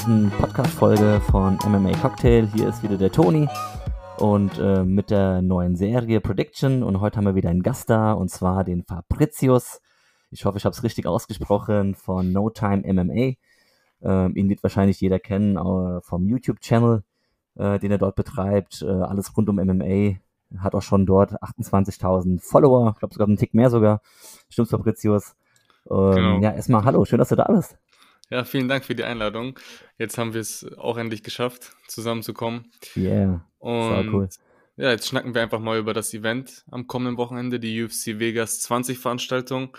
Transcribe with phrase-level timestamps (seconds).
[0.00, 2.48] nächsten Podcast-Folge von MMA Cocktail.
[2.54, 3.46] Hier ist wieder der Toni
[4.16, 6.82] und äh, mit der neuen Serie Prediction.
[6.82, 9.82] Und heute haben wir wieder einen Gast da und zwar den Fabricius.
[10.30, 13.34] Ich hoffe, ich habe es richtig ausgesprochen von No Time MMA.
[14.02, 17.02] Ähm, ihn wird wahrscheinlich jeder kennen äh, vom YouTube-Channel,
[17.56, 18.80] äh, den er dort betreibt.
[18.80, 20.14] Äh, alles rund um MMA.
[20.60, 24.00] Hat auch schon dort 28.000 Follower, ich glaube sogar einen Tick mehr sogar.
[24.48, 25.34] Stimmt's, Fabricius?
[25.90, 26.40] Ähm, genau.
[26.40, 27.76] Ja, erstmal hallo, schön, dass du da bist.
[28.30, 29.58] Ja, vielen Dank für die Einladung.
[29.98, 32.70] Jetzt haben wir es auch endlich geschafft, zusammenzukommen.
[32.96, 34.28] Yeah, und cool.
[34.76, 38.60] Ja, jetzt schnacken wir einfach mal über das Event am kommenden Wochenende, die UFC Vegas
[38.60, 39.76] 20 Veranstaltung.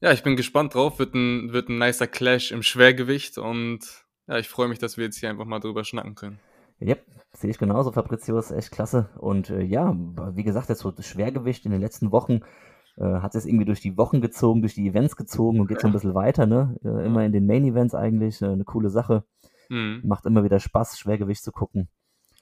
[0.00, 0.98] Ja, ich bin gespannt drauf.
[0.98, 3.80] Wird ein, wird ein nicer Clash im Schwergewicht und
[4.28, 6.38] ja, ich freue mich, dass wir jetzt hier einfach mal drüber schnacken können.
[6.80, 7.90] Yep, sehe ich genauso.
[7.90, 9.08] Fabrizio ist echt klasse.
[9.16, 9.96] Und äh, ja,
[10.34, 12.42] wie gesagt, jetzt so das Schwergewicht in den letzten Wochen
[13.04, 15.92] hat es irgendwie durch die Wochen gezogen, durch die Events gezogen und geht so ein
[15.92, 16.76] bisschen weiter, ne?
[16.84, 19.24] Äh, immer in den Main Events eigentlich, äh, eine coole Sache.
[19.68, 20.02] Mhm.
[20.04, 21.88] Macht immer wieder Spaß, Schwergewicht zu gucken.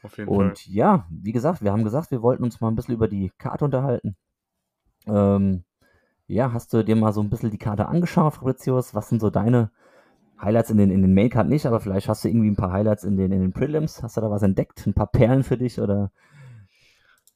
[0.03, 0.73] Auf jeden und Fall.
[0.73, 3.65] ja, wie gesagt, wir haben gesagt, wir wollten uns mal ein bisschen über die Karte
[3.65, 4.17] unterhalten.
[5.07, 5.65] Ähm,
[6.27, 8.95] ja, hast du dir mal so ein bisschen die Karte angeschaut, Fabricius?
[8.95, 9.71] Was sind so deine
[10.41, 13.05] Highlights in den, in den Maincard nicht, aber vielleicht hast du irgendwie ein paar Highlights
[13.05, 14.03] in den, in den Prelims.
[14.03, 14.87] Hast du da was entdeckt?
[14.87, 16.11] Ein paar Perlen für dich oder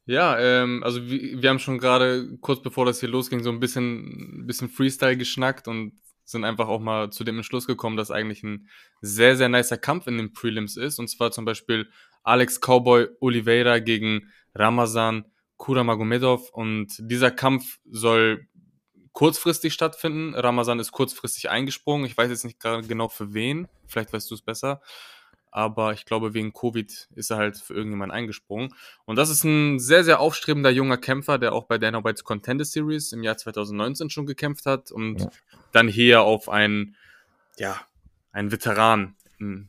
[0.07, 3.61] ja, ähm, also wir, wir haben schon gerade kurz bevor das hier losging so ein
[3.61, 8.43] bisschen, bisschen Freestyle geschnackt und sind einfach auch mal zu dem Entschluss gekommen, dass eigentlich
[8.43, 8.69] ein
[9.01, 10.99] sehr, sehr nicer Kampf in den Prelims ist.
[10.99, 11.91] Und zwar zum Beispiel
[12.23, 15.25] Alex Cowboy Oliveira gegen Ramazan
[15.57, 16.51] Kuramagomedov.
[16.51, 18.47] Und dieser Kampf soll
[19.13, 20.35] kurzfristig stattfinden.
[20.35, 22.07] Ramazan ist kurzfristig eingesprungen.
[22.07, 23.69] Ich weiß jetzt nicht gerade genau für wen.
[23.87, 24.81] Vielleicht weißt du es besser
[25.51, 28.75] aber ich glaube, wegen Covid ist er halt für irgendjemanden eingesprungen.
[29.05, 32.65] Und das ist ein sehr, sehr aufstrebender junger Kämpfer, der auch bei Dana White's Contender
[32.65, 35.31] Series im Jahr 2019 schon gekämpft hat und ja.
[35.73, 36.97] dann hier auf einen,
[37.57, 37.81] ja,
[38.33, 39.17] einen Veteran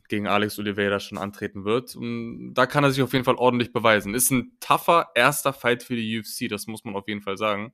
[0.08, 1.96] gegen Alex Oliveira schon antreten wird.
[1.96, 4.14] Und da kann er sich auf jeden Fall ordentlich beweisen.
[4.14, 7.72] Ist ein tougher erster Fight für die UFC, das muss man auf jeden Fall sagen.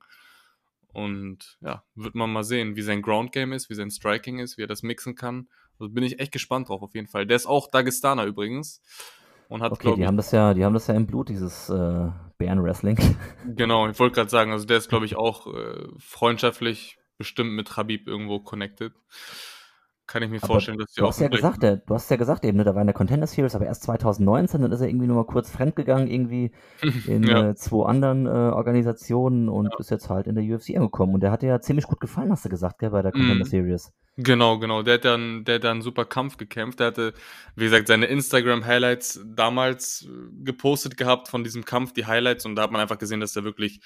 [0.93, 4.57] Und ja, wird man mal sehen, wie sein Ground Game ist, wie sein Striking ist,
[4.57, 5.49] wie er das mixen kann.
[5.79, 7.25] Also bin ich echt gespannt drauf, auf jeden Fall.
[7.25, 8.81] Der ist auch Dagestaner übrigens.
[9.47, 12.09] Und hat, okay, die haben das ja, die haben das ja im Blut, dieses äh,
[12.37, 12.97] Bärenwrestling.
[13.55, 17.75] Genau, ich wollte gerade sagen, also der ist, glaube ich, auch äh, freundschaftlich bestimmt mit
[17.75, 18.93] Habib irgendwo connected
[20.09, 21.09] kann ich mir aber vorstellen, dass die du auch.
[21.09, 23.27] Hast ja gesagt, der, du hast ja gesagt eben, ne, da war in der Contender
[23.27, 26.51] Series, aber erst 2019, dann ist er irgendwie nur mal kurz fremdgegangen, irgendwie
[27.07, 27.49] in ja.
[27.49, 29.77] äh, zwei anderen äh, Organisationen und ja.
[29.77, 31.13] ist jetzt halt in der UFC angekommen.
[31.13, 33.45] Und der hat dir ja ziemlich gut gefallen, hast du gesagt, gell, bei der Contender
[33.45, 33.49] mm.
[33.49, 33.93] Series.
[34.17, 34.81] Genau, genau.
[34.81, 36.79] Der hat dann, der hat dann einen super Kampf gekämpft.
[36.79, 37.13] Der hatte,
[37.55, 42.63] wie gesagt, seine Instagram-Highlights damals äh, gepostet gehabt von diesem Kampf, die Highlights, und da
[42.63, 43.79] hat man einfach gesehen, dass er wirklich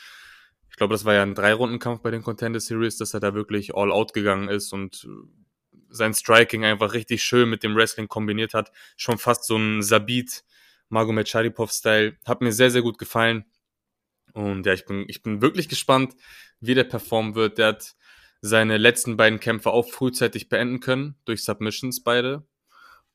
[0.70, 3.76] ich glaube, das war ja ein Drei-Runden-Kampf bei den Contender Series, dass er da wirklich
[3.76, 5.43] all out gegangen ist und äh,
[5.94, 8.72] sein Striking einfach richtig schön mit dem Wrestling kombiniert hat.
[8.98, 10.44] Schon fast so ein Sabit,
[10.90, 12.18] Magomed Sharipov-Style.
[12.26, 13.46] Hat mir sehr, sehr gut gefallen.
[14.34, 16.16] Und ja, ich bin, ich bin wirklich gespannt,
[16.60, 17.60] wie der performen wird.
[17.60, 17.96] Der hat
[18.42, 22.44] seine letzten beiden Kämpfe auch frühzeitig beenden können, durch Submissions beide.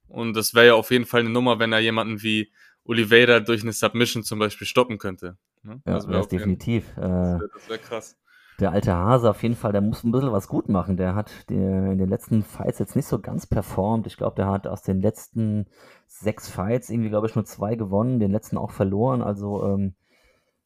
[0.07, 2.53] Und das wäre ja auf jeden Fall eine Nummer, wenn er jemanden wie
[2.85, 5.37] Oliveira durch eine Submission zum Beispiel stoppen könnte.
[5.63, 5.83] Ne?
[5.85, 6.85] Ja, das wäre definitiv.
[6.97, 8.17] Jeden, das wäre wär krass
[8.61, 10.97] der alte Hase auf jeden Fall, der muss ein bisschen was gut machen.
[10.97, 14.07] Der hat in den letzten Fights jetzt nicht so ganz performt.
[14.07, 15.67] Ich glaube, der hat aus den letzten
[16.07, 19.23] sechs Fights irgendwie, glaube ich, nur zwei gewonnen, den letzten auch verloren.
[19.23, 19.95] Also, ähm,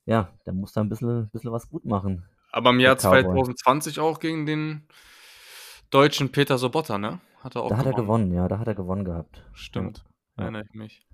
[0.07, 2.25] ja, der muss da ein bisschen, bisschen was gut machen.
[2.51, 4.87] Aber im Jahr 2020 auch gegen den
[5.91, 7.21] deutschen Peter Sobotta, ne?
[7.41, 7.79] Hat er auch da gewonnen.
[7.79, 9.45] hat er gewonnen, ja, da hat er gewonnen gehabt.
[9.53, 10.05] Stimmt,
[10.37, 10.45] ja.
[10.45, 11.07] erinnere ich mich.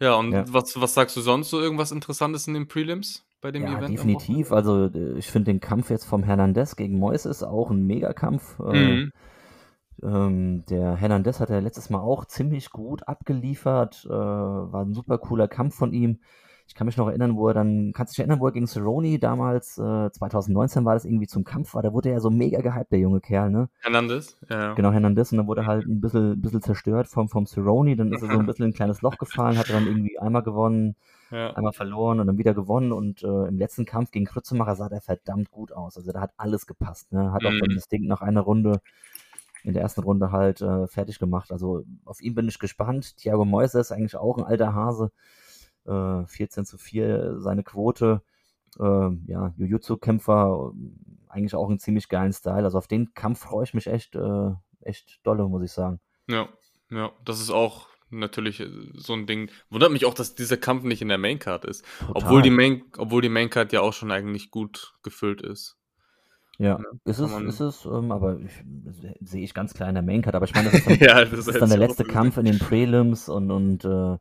[0.00, 0.44] Ja, und ja.
[0.48, 3.25] Was, was sagst du sonst so irgendwas Interessantes in den Prelims?
[3.40, 3.92] Bei dem ja, Event?
[3.92, 4.52] Definitiv.
[4.52, 8.58] Also äh, ich finde den Kampf jetzt vom Hernandez gegen Moises auch ein Megakampf.
[8.60, 9.12] Äh, mhm.
[10.02, 14.04] Ähm, der Hernandez hat ja letztes Mal auch ziemlich gut abgeliefert.
[14.06, 16.20] Äh, war ein super cooler Kampf von ihm.
[16.68, 18.66] Ich kann mich noch erinnern, wo er dann, kannst du dich erinnern, wo er gegen
[18.66, 22.28] Cerrone damals, äh, 2019 war das irgendwie zum Kampf war, da wurde er ja so
[22.30, 23.68] mega gehypt, der junge Kerl, ne?
[23.78, 24.36] Hernandez?
[24.50, 24.74] Ja.
[24.74, 28.12] Genau, Hernandez, und dann wurde er halt ein bisschen, bisschen zerstört vom, vom Cerrone, dann
[28.12, 30.42] ist er so ein bisschen in ein kleines Loch gefallen, hat er dann irgendwie einmal
[30.42, 30.96] gewonnen,
[31.30, 31.52] ja.
[31.54, 35.00] einmal verloren und dann wieder gewonnen und äh, im letzten Kampf gegen Krützemacher sah der
[35.00, 37.32] verdammt gut aus, also da hat alles gepasst, ne?
[37.32, 37.48] Hat mhm.
[37.48, 38.80] auch das Ding nach einer Runde
[39.66, 41.50] in der ersten Runde halt äh, fertig gemacht.
[41.50, 43.16] Also auf ihn bin ich gespannt.
[43.16, 45.10] Thiago Moises ist eigentlich auch ein alter Hase
[45.86, 48.22] äh, 14 zu 4 seine Quote.
[48.78, 50.72] Äh, ja, Jiu-Jitsu-Kämpfer,
[51.28, 52.62] eigentlich auch einen ziemlich geilen Style.
[52.62, 54.50] Also auf den Kampf freue ich mich echt, äh,
[54.82, 55.98] echt dolle, muss ich sagen.
[56.28, 56.48] Ja,
[56.90, 59.50] ja, das ist auch natürlich äh, so ein Ding.
[59.70, 61.84] Wundert mich auch, dass dieser Kampf nicht in der Maincard ist.
[62.14, 65.76] Obwohl die, Main, obwohl die Maincard ja auch schon eigentlich gut gefüllt ist.
[66.58, 68.38] Ja, Ne, ist es, ist es, ähm, aber
[69.20, 70.34] sehe ich ganz klar in der Maincard.
[70.34, 72.58] Aber ich meine, das ist dann, Ja, das ist dann der letzte Kampf in den
[72.58, 74.16] Prelims und, und äh,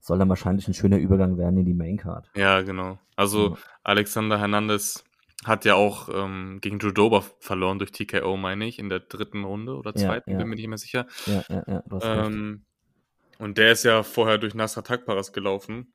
[0.00, 2.30] soll dann wahrscheinlich ein schöner Übergang werden in die Maincard.
[2.34, 2.98] Ja, genau.
[3.16, 3.56] Also Ja.
[3.82, 5.04] Alexander Hernandez
[5.44, 9.44] hat ja auch ähm, gegen Drew Dober verloren durch TKO, meine ich, in der dritten
[9.44, 10.38] Runde oder Ja, zweiten, ja.
[10.38, 11.06] bin mir nicht mehr sicher.
[11.26, 12.32] Ja, ja, ja, du hast recht.
[13.44, 15.92] Und der ist ja vorher durch Nasser Takparas gelaufen.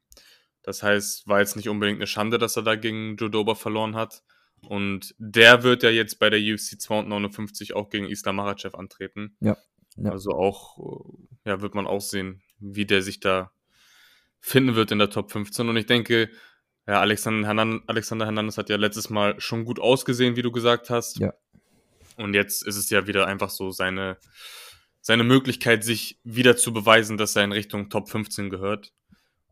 [0.62, 4.22] Das heißt, war jetzt nicht unbedingt eine Schande, dass er da gegen Dober verloren hat.
[4.62, 9.36] Und der wird ja jetzt bei der UFC 259 auch gegen Islam Makhachev antreten.
[9.40, 9.57] Ja,
[9.96, 10.12] ja.
[10.12, 13.51] Also auch, äh, ja, wird man auch sehen, wie der sich da
[14.40, 15.69] finden wird in der Top 15.
[15.69, 16.30] Und ich denke,
[16.86, 20.92] ja, Alexander, Hernan Alexander Hernandez hat ja letztes Mal schon gut ausgesehen, wie du gesagt
[20.92, 21.18] hast.
[21.18, 21.34] Ja.
[22.16, 24.18] Und jetzt ist es ja wieder einfach so seine,
[25.01, 28.92] seine Möglichkeit, sich wieder zu beweisen, dass er in Richtung Top 15 gehört.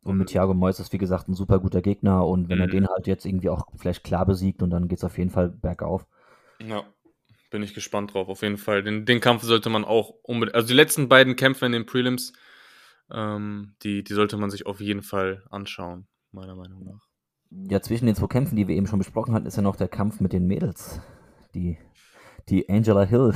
[0.04, 2.26] Und mit Thiago Moyes ist, wie gesagt, ein super guter Gegner.
[2.26, 2.72] Und wenn er Mhm.
[2.72, 5.50] den halt jetzt irgendwie auch vielleicht klar besiegt und dann geht es auf jeden Fall
[5.50, 6.06] bergauf.
[6.66, 6.84] Ja,
[7.50, 8.84] bin ich gespannt drauf, auf jeden Fall.
[8.84, 12.34] Den, den Kampf sollte man auch unbedingt, also die letzten beiden Kämpfe in den Prelims,
[13.12, 17.02] ähm, die, die sollte man sich auf jeden Fall anschauen, meiner Meinung nach.
[17.70, 19.88] Ja, zwischen den zwei Kämpfen, die wir eben schon besprochen hatten, ist ja noch der
[19.88, 21.00] Kampf mit den Mädels.
[21.56, 21.78] Die,
[22.50, 23.34] die Angela Hill.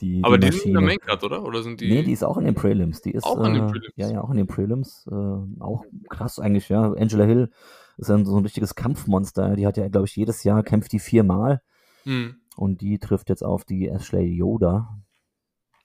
[0.00, 0.82] Die, Aber die sind in der.
[0.82, 1.42] Maincard, oder?
[1.42, 1.88] Oder sind die?
[1.88, 3.00] Nee, die ist auch in den Prelims.
[3.00, 3.94] Die ist, Auch in den äh, Prelims?
[3.96, 5.06] Ja, ja, auch in den Prelims.
[5.10, 5.14] Äh,
[5.60, 6.92] auch krass eigentlich, ja.
[6.92, 7.50] Angela Hill
[7.96, 9.56] ist dann so ein richtiges Kampfmonster.
[9.56, 11.62] Die hat ja, glaube ich, jedes Jahr kämpft die viermal
[12.04, 12.36] Hm.
[12.56, 14.98] und die trifft jetzt auf die Ashley Yoda.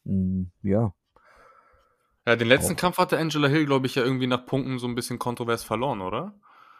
[0.05, 0.93] Hm, ja.
[2.27, 2.77] Ja, den letzten Auch.
[2.77, 6.01] Kampf hatte Angela Hill, glaube ich, ja irgendwie nach Punkten so ein bisschen kontrovers verloren,
[6.01, 6.33] oder?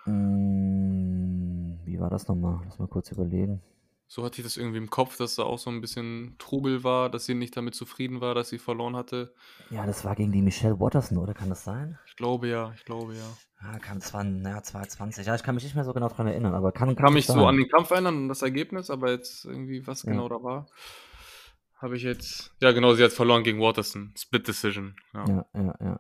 [0.04, 2.60] Hm, wie war das nochmal?
[2.66, 3.62] Lass mal kurz überlegen.
[4.14, 7.10] So hatte ich das irgendwie im Kopf, dass da auch so ein bisschen Trubel war,
[7.10, 9.34] dass sie nicht damit zufrieden war, dass sie verloren hatte.
[9.70, 11.98] Ja, das war gegen die Michelle Watterson, oder kann das sein?
[12.06, 13.24] Ich glaube ja, ich glaube ja.
[13.72, 15.26] Ja, kann zwar, naja, 220.
[15.26, 17.26] Ja, ich kann mich nicht mehr so genau dran erinnern, aber kann, Ich kann mich
[17.26, 17.50] gut so sein.
[17.52, 20.12] an den Kampf erinnern und das Ergebnis, aber jetzt irgendwie, was Ja.
[20.12, 20.68] genau da war,
[21.78, 22.54] habe ich jetzt.
[22.60, 24.14] Ja, genau, sie hat verloren gegen Waterson.
[24.18, 24.94] Split Decision.
[25.14, 25.26] Ja.
[25.26, 26.00] Ja, ja, ja.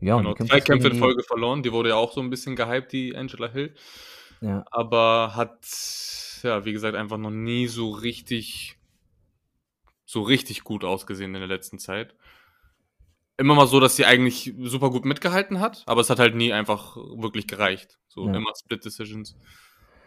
[0.00, 1.62] Ja, und Genau, zwei Kämpfe in die- Folge verloren.
[1.62, 3.76] Die wurde ja auch so ein bisschen gehypt, die Angela Hill.
[4.40, 5.56] Ja, aber hat,
[6.42, 8.78] ja, wie gesagt, einfach noch nie so richtig,
[10.04, 12.14] so richtig gut ausgesehen in der letzten Zeit.
[13.38, 16.52] Immer mal so, dass sie eigentlich super gut mitgehalten hat, aber es hat halt nie
[16.52, 17.98] einfach wirklich gereicht.
[18.08, 18.34] So Ja.
[18.34, 19.36] immer Split Decisions.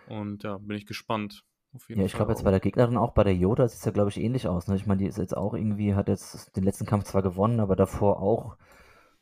[0.07, 1.43] Und ja, bin ich gespannt.
[1.71, 3.85] Auf jeden ja, ich glaube jetzt bei der Gegnerin auch, bei der Yoda sieht es
[3.85, 4.67] ja, glaube ich, ähnlich aus.
[4.67, 4.75] Ne?
[4.75, 7.75] Ich meine, die ist jetzt auch irgendwie, hat jetzt den letzten Kampf zwar gewonnen, aber
[7.75, 8.57] davor auch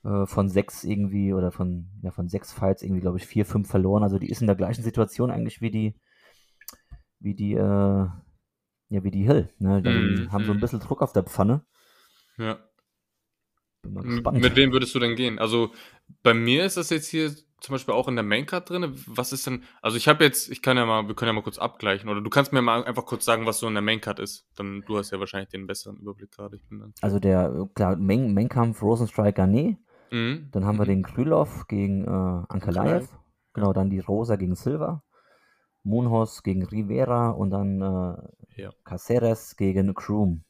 [0.05, 3.69] äh, von sechs irgendwie oder von, ja, von sechs Fights irgendwie, glaube ich, vier, fünf
[3.69, 4.03] verloren.
[4.03, 5.95] Also die ist in der gleichen Situation eigentlich wie die,
[7.19, 7.59] wie die, äh,
[8.89, 9.53] ja, wie die Hill.
[9.59, 9.81] Ne?
[9.81, 10.61] Die Mhm, haben so ein mhm.
[10.61, 11.65] bisschen Druck auf der Pfanne.
[12.37, 12.59] Ja.
[13.81, 14.39] Bin mal gespannt.
[14.41, 15.39] Mit wem würdest du denn gehen?
[15.39, 15.71] Also
[16.23, 18.93] bei mir ist das jetzt hier zum Beispiel auch in der Maincard drin.
[19.07, 19.63] Was ist denn?
[19.81, 22.21] Also ich habe jetzt, ich kann ja mal, wir können ja mal kurz abgleichen oder
[22.21, 24.45] du kannst mir mal einfach kurz sagen, was so in der Maincard ist.
[24.55, 26.55] Dann du hast ja wahrscheinlich den besseren Überblick gerade.
[26.55, 26.93] Ich bin dann.
[27.01, 29.77] Also der, klar, Main- Main-Kampf Rosenstrike Garnet.
[30.11, 30.49] Mhm.
[30.51, 30.89] Dann haben wir Mhm.
[30.89, 32.49] den Krylov gegen äh, Ankalaev.
[32.49, 33.09] Ankalaev.
[33.53, 35.03] Genau, dann die Rosa gegen Silva.
[35.83, 38.69] Munhoz gegen Rivera und dann äh, Ja.
[38.83, 40.43] Caceres gegen Kroom.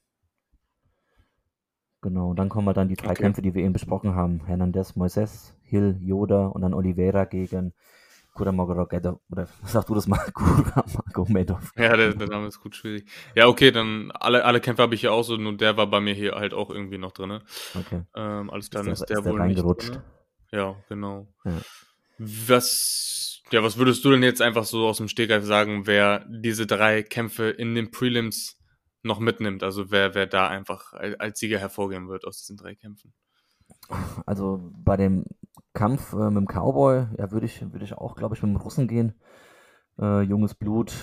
[2.01, 3.23] Genau, dann kommen wir dann die drei Okay.
[3.23, 4.45] Kämpfe, die wir eben besprochen haben.
[4.45, 7.73] Hernandez, Moises, Hill, Yoda und dann Oliveira gegen
[8.33, 9.19] Kuramagomedov.
[9.31, 10.19] Oder sag du das mal?
[10.33, 11.71] Kuramagomedov.
[11.75, 13.09] Ja, der, der Name ist gut schwierig.
[13.35, 15.99] Ja, okay, dann alle, alle Kämpfe habe ich hier auch so, nur der war bei
[15.99, 17.41] mir hier halt auch irgendwie noch drin.
[17.75, 18.03] Okay.
[18.15, 20.01] Ähm, alles klar, dann Ist ist der- der, ist der wohl nicht drin.
[20.51, 21.27] Ja, genau.
[21.45, 21.57] Ja.
[22.19, 26.67] Was, ja, was würdest du denn jetzt einfach so aus dem Stegreif sagen, wer diese
[26.67, 28.57] drei Kämpfe in den Prelims
[29.03, 29.63] noch mitnimmt?
[29.63, 33.13] Also wer, wer da einfach als, Sieger hervorgehen wird aus diesen drei Kämpfen?
[34.25, 35.25] Also bei dem
[35.73, 38.57] Kampf äh, mit dem Cowboy, ja, würde ich, würde ich auch, glaube ich, mit dem
[38.57, 39.13] Russen gehen.
[39.99, 40.93] Äh, junges Blut.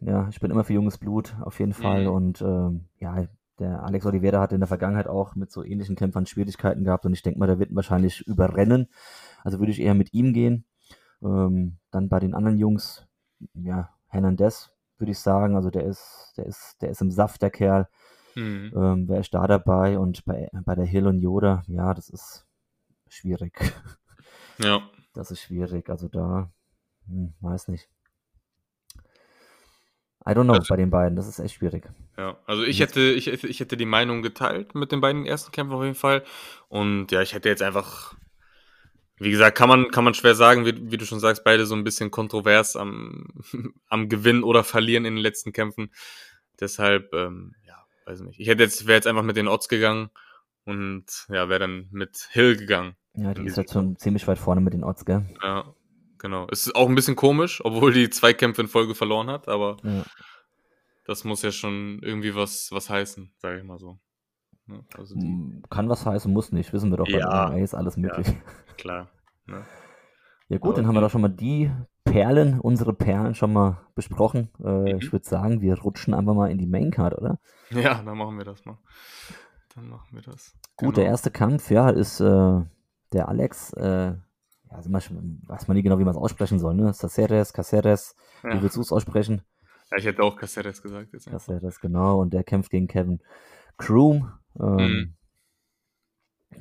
[0.00, 2.02] Ja, ich bin immer für junges Blut, auf jeden Fall.
[2.02, 2.10] Mhm.
[2.10, 3.26] Und ähm, ja,
[3.58, 7.12] der Alex Oliveira hat in der Vergangenheit auch mit so ähnlichen Kämpfern Schwierigkeiten gehabt und
[7.12, 8.88] ich denke mal, der wird ihn wahrscheinlich überrennen.
[9.44, 10.64] Also würde ich eher mit ihm gehen.
[11.24, 13.06] Ähm, dann bei den anderen Jungs,
[13.54, 15.56] ja, Hernandez, würde ich sagen.
[15.56, 17.88] Also der ist, der ist, der ist im Saft, der Kerl.
[18.34, 18.72] Mhm.
[18.76, 19.98] Ähm, wer ist da dabei?
[19.98, 22.46] Und bei, bei der Hill und Yoda, ja, das ist
[23.08, 23.58] schwierig.
[24.58, 24.88] Ja.
[25.14, 25.90] Das ist schwierig.
[25.90, 26.48] Also da,
[27.08, 27.88] hm, weiß nicht.
[30.26, 31.16] I don't know Also- bei den beiden.
[31.16, 31.90] Das ist echt schwierig.
[32.16, 35.50] Ja, also ich hätte, ich, hätte- ich hätte die Meinung geteilt mit den beiden ersten
[35.52, 36.22] Kämpfen auf jeden Fall.
[36.68, 38.14] Und ja, ich hätte jetzt einfach,
[39.16, 41.74] wie gesagt, kann man, kann man schwer sagen, wie, wie du schon sagst, beide so
[41.74, 43.28] ein bisschen kontrovers am,
[43.88, 45.92] am Gewinnen oder Verlieren in den letzten Kämpfen.
[46.60, 48.40] Deshalb, ähm, ja, weiß nicht.
[48.40, 50.10] Ich hätte jetzt, wäre jetzt einfach mit den Odds gegangen
[50.64, 52.96] und ja, wäre dann mit Hill gegangen.
[53.14, 55.24] Ja, die ist jetzt schon ziemlich weit vorne mit den Odds, gell?
[55.42, 55.72] Ja,
[56.18, 56.48] genau.
[56.50, 59.76] Es ist auch ein bisschen komisch, obwohl die zwei Kämpfe in Folge verloren hat, aber
[59.84, 60.04] Ja.
[61.06, 63.98] Das muss ja schon irgendwie was, was heißen, sage ich mal so.
[64.66, 65.16] Ja, also
[65.68, 66.72] Kann was heißen, muss nicht.
[66.72, 68.28] Wissen wir doch ja, bei MMA ist alles möglich.
[68.28, 68.34] Ja,
[68.76, 69.08] klar.
[69.46, 69.62] Ne?
[70.48, 71.70] Ja gut, Aber dann haben wir doch schon mal die
[72.04, 74.50] Perlen, unsere Perlen schon mal besprochen.
[74.62, 74.98] Äh, mhm.
[74.98, 77.38] Ich würde sagen, wir rutschen einfach mal in die Maincard, oder?
[77.70, 78.78] Ja, dann machen wir das mal.
[79.74, 80.54] Dann machen wir das.
[80.76, 80.92] Gut, genau.
[80.92, 82.60] der erste Kampf, ja, ist äh,
[83.12, 83.72] der Alex.
[83.72, 84.18] Äh, ja,
[84.70, 85.02] also man,
[85.46, 86.92] weiß man nie genau, wie man es aussprechen soll, ne?
[86.98, 88.54] Caceres, Caceres, ja.
[88.54, 89.42] wie willst du es aussprechen?
[89.90, 91.12] Ja, ich hätte auch Caceres gesagt.
[91.12, 92.20] Jetzt Caceres, genau.
[92.20, 93.20] Und der kämpft gegen Kevin
[93.76, 94.30] Kroom.
[94.60, 95.14] Ähm, mhm.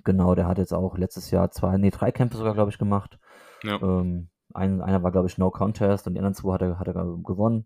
[0.04, 3.20] Genau, der hat jetzt auch letztes Jahr zwei, nee, drei Kämpfe sogar, glaube ich, gemacht.
[3.64, 3.82] Ja.
[3.82, 6.88] Ähm, ein, einer war, glaube ich, No Contest und die anderen zwei hat er, hat
[6.88, 7.66] er gewonnen.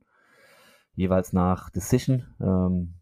[0.93, 2.25] Jeweils nach Decision.
[2.39, 2.95] Ähm,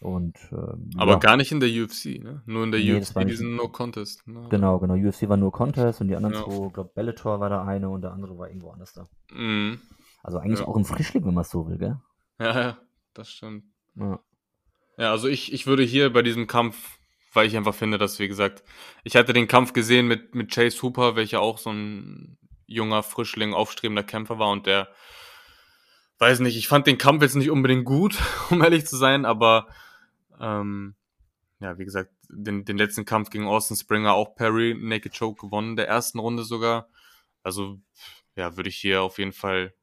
[0.00, 1.18] und, ähm, Aber ja.
[1.18, 2.42] gar nicht in der UFC, ne?
[2.46, 4.26] Nur in der nee, UFC diesen No Contest.
[4.26, 4.46] Ne?
[4.50, 4.94] Genau, genau.
[4.94, 6.42] UFC war nur Contest und die anderen ja.
[6.42, 9.08] zwei, ich glaube, Bellator war da eine und der andere war irgendwo anders da.
[9.32, 9.78] Mhm.
[10.22, 10.66] Also eigentlich ja.
[10.66, 12.00] auch ein Frischling, wenn man es so will, gell?
[12.40, 12.78] Ja, ja,
[13.14, 13.64] das stimmt.
[13.94, 14.18] Ja,
[14.96, 16.98] ja also ich, ich würde hier bei diesem Kampf,
[17.32, 18.62] weil ich einfach finde, dass, wie gesagt,
[19.04, 23.54] ich hatte den Kampf gesehen mit, mit Chase Hooper, welcher auch so ein junger Frischling,
[23.54, 24.88] aufstrebender Kämpfer war und der,
[26.18, 28.18] weiß nicht, ich fand den Kampf jetzt nicht unbedingt gut,
[28.50, 29.68] um ehrlich zu sein, aber
[30.40, 30.94] ähm,
[31.60, 35.76] ja, wie gesagt, den, den letzten Kampf gegen Austin Springer auch Perry, Naked Choke gewonnen,
[35.76, 36.88] der ersten Runde sogar.
[37.42, 37.78] Also,
[38.34, 39.74] ja, würde ich hier auf jeden Fall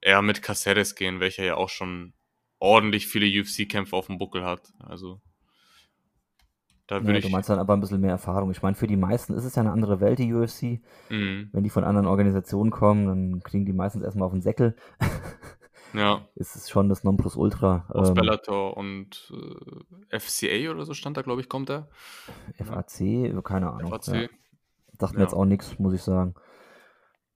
[0.00, 2.12] eher mit Caceres gehen, welcher ja auch schon
[2.58, 4.72] ordentlich viele UFC-Kämpfe auf dem Buckel hat.
[4.78, 5.20] Also,
[6.88, 7.24] da würde ja, ich.
[7.26, 8.50] Du meinst dann aber ein bisschen mehr Erfahrung.
[8.50, 10.80] Ich meine, für die meisten ist es ja eine andere Welt, die UFC.
[11.10, 11.50] Mhm.
[11.52, 14.74] Wenn die von anderen Organisationen kommen, dann kriegen die meistens erstmal auf den Säckel.
[15.92, 16.26] Ja.
[16.34, 17.84] Ist es schon das Nonplusultra.
[17.90, 19.32] Aus ähm, Bellator und
[20.10, 21.88] äh, FCA oder so stand da, glaube ich, kommt er.
[22.56, 23.90] FAC, keine Ahnung.
[23.90, 24.14] FAC.
[24.14, 24.28] Ja.
[24.96, 26.34] Dachte mir jetzt auch nichts, muss ich sagen.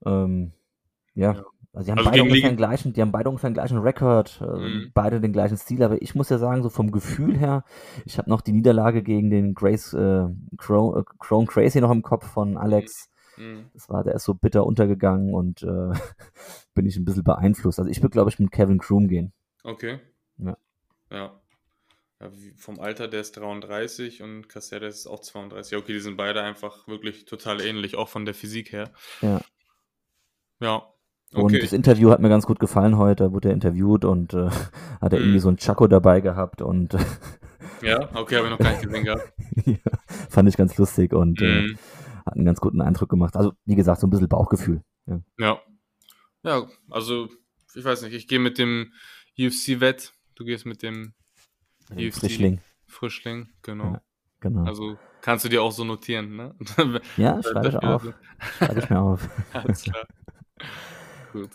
[0.05, 0.51] Ähm,
[1.13, 1.33] ja.
[1.33, 1.45] ja.
[1.73, 4.39] Also die haben, also beide ungefähr den gleichen, die haben beide ungefähr den gleichen Rekord,
[4.41, 4.91] äh, mhm.
[4.93, 7.65] beide den gleichen Stil, aber ich muss ja sagen, so vom Gefühl her,
[8.05, 10.27] ich habe noch die Niederlage gegen den Grace äh,
[10.57, 13.09] Crown, äh, Crazy noch im Kopf von Alex.
[13.37, 13.71] Mhm.
[13.73, 15.93] Das war, der ist so bitter untergegangen und äh,
[16.75, 17.79] bin ich ein bisschen beeinflusst.
[17.79, 19.33] Also ich würde, glaube ich, mit Kevin Kroom gehen.
[19.63, 19.99] Okay.
[20.37, 20.55] Ja.
[21.09, 21.41] Ja.
[22.21, 25.75] ja vom Alter, der ist 33 und Caceres ist auch 32.
[25.75, 28.91] Okay, die sind beide einfach wirklich total ähnlich, auch von der Physik her.
[29.21, 29.41] Ja.
[30.59, 30.92] Ja.
[31.33, 31.41] Okay.
[31.41, 33.23] Und das Interview hat mir ganz gut gefallen heute.
[33.23, 34.49] Da wurde er interviewt und äh,
[35.01, 35.25] hat er mhm.
[35.25, 36.93] irgendwie so einen Chaco dabei gehabt und.
[37.81, 39.33] ja, okay, habe ich noch gar nicht gesehen gehabt.
[39.65, 39.77] ja,
[40.29, 41.47] fand ich ganz lustig und mhm.
[41.47, 41.75] äh,
[42.25, 43.35] hat einen ganz guten Eindruck gemacht.
[43.35, 44.83] Also, wie gesagt, so ein bisschen Bauchgefühl.
[45.07, 45.21] Ja.
[45.39, 45.61] Ja,
[46.43, 47.29] ja also,
[47.75, 48.93] ich weiß nicht, ich gehe mit dem
[49.39, 51.13] UFC-Wett, du gehst mit dem
[51.91, 52.61] UFC Frischling.
[52.85, 53.93] Frischling, genau.
[53.93, 54.01] Ja,
[54.39, 54.65] genau.
[54.65, 56.55] Also kannst du dir auch so notieren, ne?
[57.17, 58.13] ja, schreibe ich auf.
[58.59, 59.27] Schreibe ich mir auf.
[59.51, 60.05] Alles klar.
[61.33, 61.49] Gut.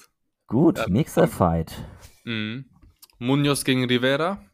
[0.49, 1.85] Gut, ja, nächster dann, Fight.
[2.25, 2.65] Mhm.
[3.19, 4.45] Munoz gegen Rivera.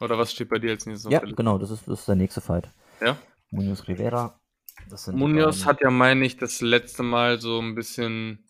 [0.00, 1.10] Oder was steht bei dir nicht so?
[1.10, 2.70] Ja, genau, das ist, das ist der nächste Fight.
[3.00, 3.16] Ja?
[3.50, 4.40] Munoz Rivera.
[5.12, 8.44] Munoz hat ja, meine ich, das letzte Mal so ein bisschen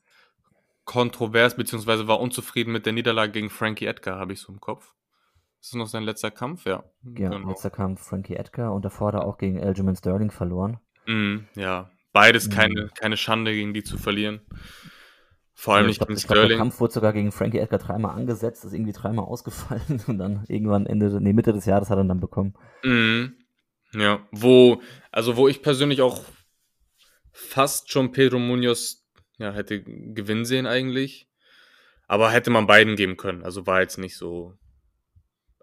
[0.85, 4.95] kontrovers, beziehungsweise war unzufrieden mit der Niederlage gegen Frankie Edgar, habe ich so im Kopf.
[5.61, 6.65] Ist das noch sein letzter Kampf?
[6.65, 6.85] Ja.
[7.03, 7.49] Ja, genau.
[7.49, 10.81] letzter Kampf Frankie Edgar und davor hat er auch gegen Aljamain Sterling verloren.
[11.07, 12.53] Mm, ja, beides mhm.
[12.53, 14.41] keine, keine Schande, gegen die zu verlieren.
[15.53, 16.41] Vor allem ja, nicht glaub, gegen Sterling.
[16.41, 20.17] Glaub, der Kampf wurde sogar gegen Frankie Edgar dreimal angesetzt, ist irgendwie dreimal ausgefallen und
[20.17, 22.55] dann irgendwann Ende, nee, Mitte des Jahres hat er dann bekommen.
[22.83, 23.37] Mhm.
[23.93, 24.81] Ja, wo,
[25.13, 26.25] also wo ich persönlich auch
[27.33, 29.07] fast schon Pedro Munoz
[29.37, 31.29] ja, hätte gewinnen sehen eigentlich.
[32.09, 33.43] Aber hätte man beiden geben können.
[33.43, 34.55] Also war jetzt nicht so.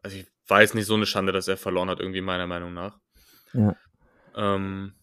[0.04, 2.76] Also ich war jetzt nicht so eine Schande, dass er verloren hat, irgendwie meiner Meinung
[2.76, 3.00] nach.
[3.54, 3.76] Ja.
[4.36, 4.94] Ähm,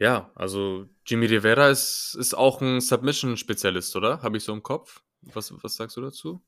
[0.00, 4.22] ja, also Jimmy Rivera ist, ist auch ein Submission-Spezialist, oder?
[4.22, 5.02] Habe ich so im Kopf.
[5.34, 6.40] Was, was sagst du dazu?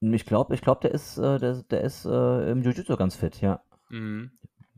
[0.00, 3.40] Ich glaube, ich glaub, der ist, äh, der, der ist äh, im Jiu-Jitsu ganz fit,
[3.40, 3.62] ja.
[3.90, 4.32] Mhm.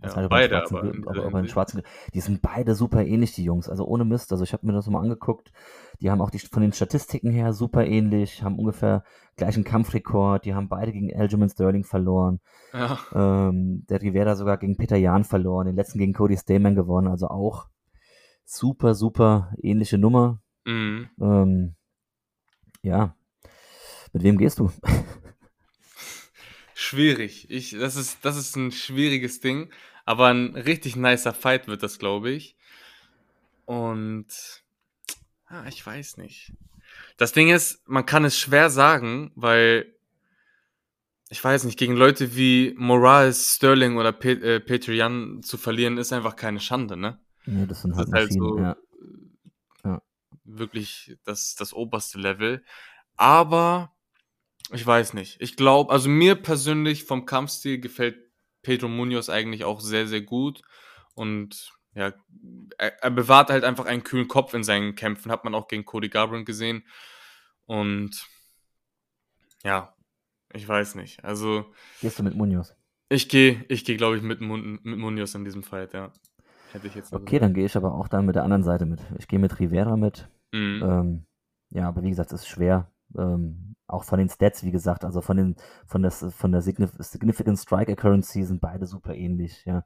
[0.05, 3.69] Ja, halt beide, aber, aber, aber schwarzen, die sind beide super ähnlich, die Jungs.
[3.69, 4.33] Also ohne Mist.
[4.33, 5.53] Also ich habe mir das mal angeguckt.
[6.01, 9.05] Die haben auch die, von den Statistiken her super ähnlich, haben ungefähr
[9.37, 10.45] gleichen Kampfrekord.
[10.45, 12.41] Die haben beide gegen Aljamain Sterling verloren.
[12.73, 12.99] Ja.
[13.15, 15.67] Ähm, der Rivera sogar gegen Peter Jan verloren.
[15.67, 17.07] Den letzten gegen Cody Stamen gewonnen.
[17.07, 17.69] Also auch
[18.57, 20.43] super, super ähnliche Nummer.
[20.65, 21.09] Mhm.
[21.21, 21.75] Ähm,
[22.83, 23.17] ja.
[24.13, 24.71] Mit wem gehst du?
[26.75, 27.51] Schwierig.
[27.51, 29.71] Ich, das, ist, das ist ein schwieriges Ding.
[30.05, 32.57] Aber ein richtig nicer Fight wird das, glaube ich.
[33.65, 34.27] Und
[35.47, 36.53] ah, ich weiß nicht.
[37.17, 39.95] Das Ding ist, man kann es schwer sagen, weil
[41.31, 45.97] ich weiß nicht, gegen Leute wie Morales, Sterling oder Pe äh, Peter Jan zu verlieren,
[45.97, 47.19] ist einfach keine Schande, ne?
[47.47, 48.77] Nee, das sind halt, das halt so ja.
[49.85, 50.03] Ja.
[50.45, 52.65] wirklich das, das oberste Level.
[53.17, 53.93] aber
[54.71, 55.37] ich weiß nicht.
[55.41, 58.17] Ich glaube, also mir persönlich vom Kampfstil gefällt
[58.63, 60.63] Pedro Munoz eigentlich auch sehr, sehr gut.
[61.15, 62.15] Und ja,
[62.79, 65.31] er, er, bewahrt halt einfach einen kühlen Kopf in seinen Kämpfen.
[65.31, 66.85] Hat man auch gegen Cody Garbrandt gesehen.
[67.67, 68.27] Und
[69.63, 69.95] ja,
[70.53, 71.25] ich weiß nicht.
[71.25, 71.73] Also.
[72.01, 72.75] Gehst du mit Munoz?
[73.09, 76.13] Ich gehe, ich gehe, glaube ich, mit, mit Munoz in diesem Fight, ja.
[76.73, 79.01] Hätte ich jetzt okay, dann gehe ich aber auch dann mit der anderen Seite mit.
[79.19, 80.29] Ich gehe mit Rivera mit.
[80.53, 80.83] Mhm.
[80.83, 81.27] Ähm,
[81.71, 82.91] ja, aber wie gesagt, es ist schwer.
[83.17, 87.59] Ähm, auch von den Stats, wie gesagt, also von den von der von der Significant
[87.59, 89.85] Strike Accuracy sind beide super ähnlich, ja.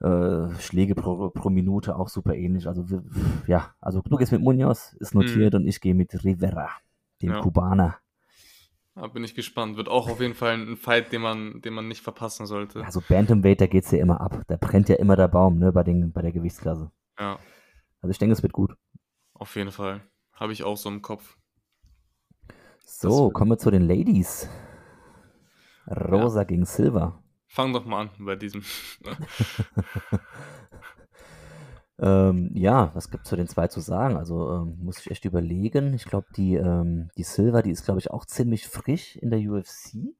[0.00, 0.46] ja.
[0.46, 2.66] Äh, Schläge pro, pro Minute auch super ähnlich.
[2.66, 2.84] Also
[3.46, 5.60] ja, also du gehst mit Munoz, ist notiert mhm.
[5.60, 6.68] und ich gehe mit Rivera,
[7.22, 7.40] dem ja.
[7.40, 7.96] Kubaner.
[8.94, 9.76] Da bin ich gespannt.
[9.76, 12.84] Wird auch auf jeden Fall ein Fight, den man, den man nicht verpassen sollte.
[12.84, 14.42] Also Bantamweight, da geht es ja immer ab.
[14.48, 16.90] Da brennt ja immer der Baum, ne, bei, den, bei der Gewichtsklasse.
[17.18, 17.38] Ja.
[18.00, 18.74] Also ich denke, es wird gut.
[19.34, 20.02] Auf jeden Fall.
[20.32, 21.36] Habe ich auch so im Kopf.
[22.84, 24.48] So, kommen wir zu den Ladies.
[25.86, 26.44] Rosa ja.
[26.44, 27.22] gegen Silver.
[27.46, 28.62] Fang doch mal an bei diesem.
[32.00, 34.16] ähm, ja, was gibt es zu den zwei zu sagen?
[34.16, 35.92] Also ähm, muss ich echt überlegen.
[35.92, 39.40] Ich glaube, die, ähm, die Silver, die ist, glaube ich, auch ziemlich frisch in der
[39.40, 40.14] UFC.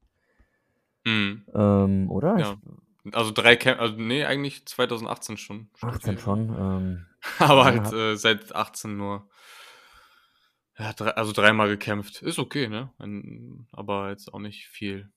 [1.05, 1.45] Mhm.
[1.53, 2.37] Ähm, oder?
[2.37, 2.57] Ja.
[3.13, 5.69] Also drei Kämpfe, also nee, eigentlich 2018 schon.
[5.81, 6.49] 18 schon.
[6.49, 7.05] Ähm,
[7.39, 9.27] Aber halt äh, seit 18 nur.
[10.77, 12.21] Ja, drei, also dreimal gekämpft.
[12.21, 12.91] Ist okay, ne?
[12.97, 15.11] Ein, aber jetzt auch nicht viel.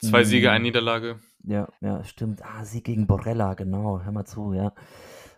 [0.00, 0.62] Zwei Siege, eine mhm.
[0.64, 1.20] Niederlage.
[1.44, 2.44] Ja, ja, stimmt.
[2.44, 4.00] Ah, Sieg gegen Borrella, genau.
[4.00, 4.72] Hör mal zu, ja.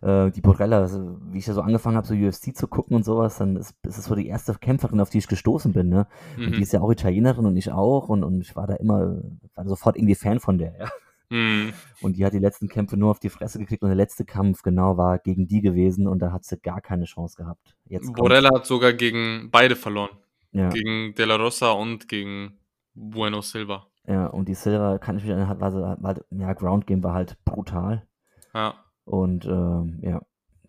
[0.03, 3.05] Äh, die Borrella, also, wie ich ja so angefangen habe, so UFC zu gucken und
[3.05, 6.07] sowas, dann ist, ist es so die erste Kämpferin, auf die ich gestoßen bin, ne?
[6.37, 6.47] Mhm.
[6.47, 9.21] Und die ist ja auch Italienerin und ich auch und, und ich war da immer,
[9.55, 10.89] war sofort irgendwie Fan von der, ja.
[11.31, 11.73] Mhm.
[12.01, 14.63] Und die hat die letzten Kämpfe nur auf die Fresse gekriegt und der letzte Kampf
[14.63, 17.77] genau war gegen die gewesen und da hat sie gar keine Chance gehabt.
[17.87, 20.11] Jetzt Borella hat sogar gegen beide verloren.
[20.53, 20.71] Ja.
[20.71, 22.59] Gegen De La Rosa und gegen
[22.95, 23.87] Bueno Silva.
[24.09, 27.15] Ja, und die Silva kann ich mich erinnern, war, war, war, ja, Ground Game war
[27.15, 28.07] halt brutal.
[28.53, 28.75] Ja.
[29.11, 30.23] Und ähm, ja,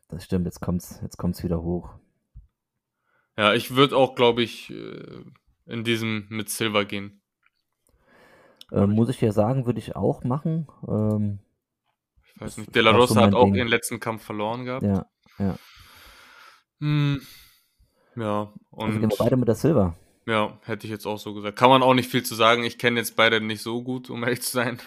[0.10, 1.92] das stimmt, jetzt kommt's, jetzt kommt's wieder hoch.
[3.38, 5.24] Ja, ich würde auch, glaube ich, äh,
[5.68, 7.22] in diesem mit Silva gehen.
[8.72, 10.68] Äh, muss ich ja sagen, würde ich auch machen.
[10.88, 11.38] Ähm,
[12.24, 13.54] ich weiß nicht, De La Rosa so hat auch Ding.
[13.54, 14.84] ihren letzten Kampf verloren gehabt.
[14.84, 15.06] Ja,
[15.38, 15.56] ja.
[16.80, 17.22] Hm,
[18.16, 18.88] ja, und.
[18.88, 19.96] Also gehen wir beide mit der Silver.
[20.26, 21.60] Ja, hätte ich jetzt auch so gesagt.
[21.60, 22.64] Kann man auch nicht viel zu sagen.
[22.64, 24.80] Ich kenne jetzt beide nicht so gut, um ehrlich zu sein.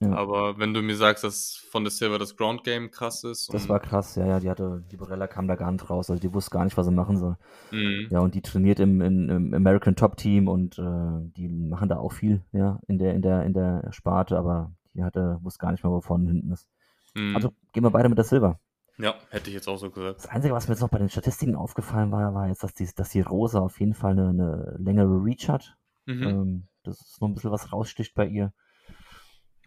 [0.00, 0.12] Ja.
[0.12, 3.52] Aber wenn du mir sagst, dass von der Silver das Ground Game krass ist.
[3.52, 4.40] Das war krass, ja, ja.
[4.40, 6.10] Die hatte, die Borella kam da gar nicht raus.
[6.10, 7.36] Also die wusste gar nicht, was sie machen soll.
[7.70, 8.08] Mhm.
[8.10, 11.98] Ja, und die trainiert im, im, im American Top Team und äh, die machen da
[11.98, 15.72] auch viel, ja, in der, in der, in der Sparte, aber die hatte, wusste gar
[15.72, 16.68] nicht mehr, wo vorne hinten ist.
[17.14, 17.36] Mhm.
[17.36, 18.60] Also gehen wir beide mit der Silver.
[18.98, 20.18] Ja, hätte ich jetzt auch so gesagt.
[20.18, 22.88] Das Einzige, was mir jetzt noch bei den Statistiken aufgefallen war, war jetzt, dass die,
[22.94, 25.76] dass die Rosa auf jeden Fall eine, eine längere Reach hat.
[26.06, 26.22] Mhm.
[26.22, 28.52] Ähm, das ist noch ein bisschen was raussticht bei ihr.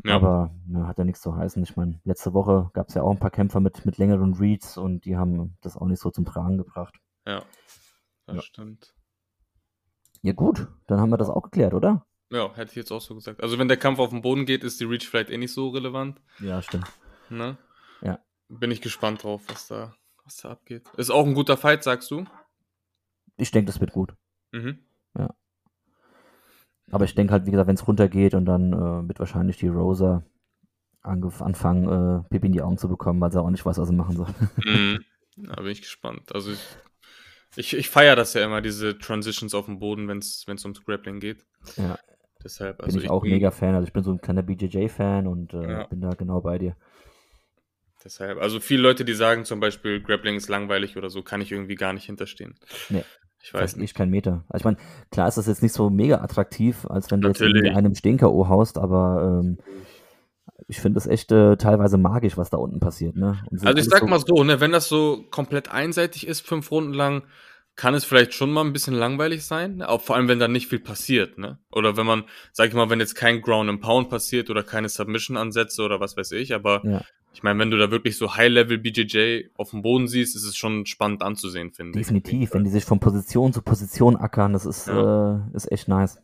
[0.04, 0.16] Ja.
[0.16, 1.62] Aber ne, hat ja nichts zu heißen.
[1.64, 4.78] Ich meine, letzte Woche gab es ja auch ein paar Kämpfer mit, mit längeren Reads
[4.78, 6.96] und die haben das auch nicht so zum Tragen gebracht.
[7.26, 7.44] Ja,
[8.26, 8.42] das ja.
[8.42, 8.94] stimmt.
[10.22, 12.06] Ja, gut, dann haben wir das auch geklärt, oder?
[12.30, 13.42] Ja, hätte ich jetzt auch so gesagt.
[13.42, 15.70] Also, wenn der Kampf auf den Boden geht, ist die Reach vielleicht eh nicht so
[15.70, 16.22] relevant.
[16.40, 16.92] Ja, stimmt.
[17.30, 17.58] Ne?
[18.02, 18.20] Ja.
[18.50, 20.88] Bin ich gespannt drauf, was da, was da abgeht.
[20.98, 22.26] Ist auch ein guter Fight, sagst du?
[23.38, 24.16] Ich denke, das wird gut.
[24.52, 24.80] Mhm.
[25.18, 25.34] Ja.
[26.91, 29.67] Aber ich denke halt, wie gesagt, wenn es runtergeht und dann äh, wird wahrscheinlich die
[29.67, 30.23] Rosa
[31.02, 33.95] anfangen, äh, Pipi in die Augen zu bekommen, weil sie auch nicht weiß, was sie
[33.95, 34.28] machen soll.
[34.65, 35.04] Mhm.
[35.39, 36.34] Da bin ich gespannt.
[36.34, 36.60] Also ich,
[37.56, 41.19] ich, ich feiere das ja immer, diese Transitions auf dem Boden, wenn es ums Grappling
[41.19, 41.45] geht.
[41.76, 42.00] Ja.
[42.43, 43.76] Deshalb, also bin ich, ich auch bin, mega Fan.
[43.76, 45.84] Also ich bin so ein kleiner BJJ-Fan und äh, ja.
[45.86, 46.76] bin da genau bei dir.
[48.04, 51.52] Deshalb, also viele Leute, die sagen zum Beispiel, Grappling ist langweilig oder so, kann ich
[51.52, 52.56] irgendwie gar nicht hinterstehen.
[52.89, 53.04] Nee.
[53.41, 53.95] Ich weiß nicht.
[53.95, 54.43] kein Meter.
[54.50, 54.78] Also ich meine,
[55.12, 57.54] klar ist das jetzt nicht so mega attraktiv, als wenn du Natürlich.
[57.54, 58.50] jetzt irgendwie einem Stehen-K.O.
[58.50, 59.58] haust, aber ähm,
[60.67, 63.15] ich finde das echt äh, teilweise magisch, was da unten passiert.
[63.15, 63.41] Ne?
[63.52, 66.93] Also ich sag so mal so, ne, wenn das so komplett einseitig ist, fünf Runden
[66.93, 67.23] lang,
[67.78, 70.67] kann es vielleicht schon mal ein bisschen langweilig sein, auch vor allem wenn da nicht
[70.67, 71.60] viel passiert, ne?
[71.71, 74.89] Oder wenn man, sag ich mal, wenn jetzt kein Ground and Pound passiert oder keine
[74.89, 77.02] Submission-Ansätze oder was weiß ich, aber ja.
[77.34, 80.58] Ich meine, wenn du da wirklich so High-Level BJJ auf dem Boden siehst, ist es
[80.58, 82.06] schon spannend anzusehen, finde ich.
[82.06, 85.36] Definitiv, wenn die sich von Position zu Position ackern, das ist, ja.
[85.36, 86.20] äh, ist echt nice.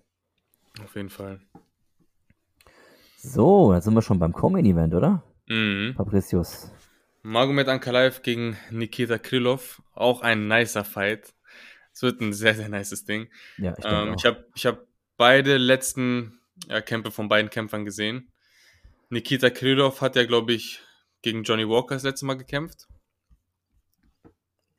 [0.84, 1.40] Auf jeden Fall.
[3.18, 5.24] So, jetzt sind wir schon beim Co-Main-Event, oder?
[5.48, 5.94] Mhm.
[5.96, 6.72] Fabricius.
[7.22, 11.34] Magomed Ankalaev gegen Nikita Krylov, auch ein nicer Fight.
[11.94, 13.30] Es wird ein sehr, sehr nices Ding.
[13.58, 14.86] Ja, ich, ähm, ich habe ich hab
[15.16, 18.32] beide letzten ja, Kämpfe von beiden Kämpfern gesehen.
[19.10, 20.82] Nikita Krylov hat ja, glaube ich,
[21.24, 22.88] gegen Johnny Walker das letzte Mal gekämpft.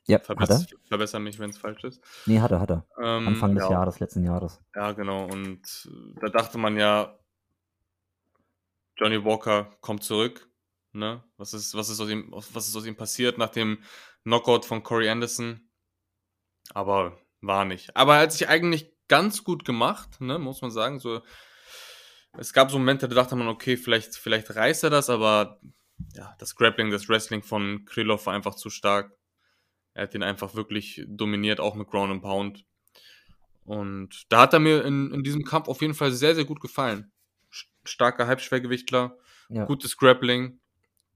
[0.07, 0.78] Ja, Verbess hat er?
[0.87, 2.00] verbessere mich, wenn es falsch ist.
[2.26, 2.87] Nee, hat er, hat er.
[3.02, 3.70] Ähm, Anfang des ja.
[3.70, 4.61] Jahres, letzten Jahres.
[4.74, 5.24] Ja, genau.
[5.24, 7.18] Und äh, da dachte man ja,
[8.96, 10.48] Johnny Walker kommt zurück.
[10.92, 11.24] Ne?
[11.38, 13.83] Was, ist, was, ist aus ihm, was ist aus ihm passiert nach dem
[14.24, 15.68] Knockout von Corey Anderson?
[16.74, 17.96] Aber war nicht.
[17.96, 20.38] Aber er hat sich eigentlich ganz gut gemacht, ne?
[20.38, 21.00] muss man sagen.
[21.00, 21.22] So,
[22.37, 25.61] es gab so Momente, da dachte man, okay, vielleicht, vielleicht reißt er das, aber
[26.14, 29.12] ja, das Grappling, das Wrestling von Krylov war einfach zu stark.
[29.94, 32.64] Er hat ihn einfach wirklich dominiert, auch mit Ground and Pound.
[33.64, 36.61] Und da hat er mir in, in diesem Kampf auf jeden Fall sehr, sehr gut
[36.61, 37.12] gefallen.
[37.85, 39.16] Starker Halbschwergewichtler,
[39.48, 39.64] Ja.
[39.66, 40.61] gutes Grappling,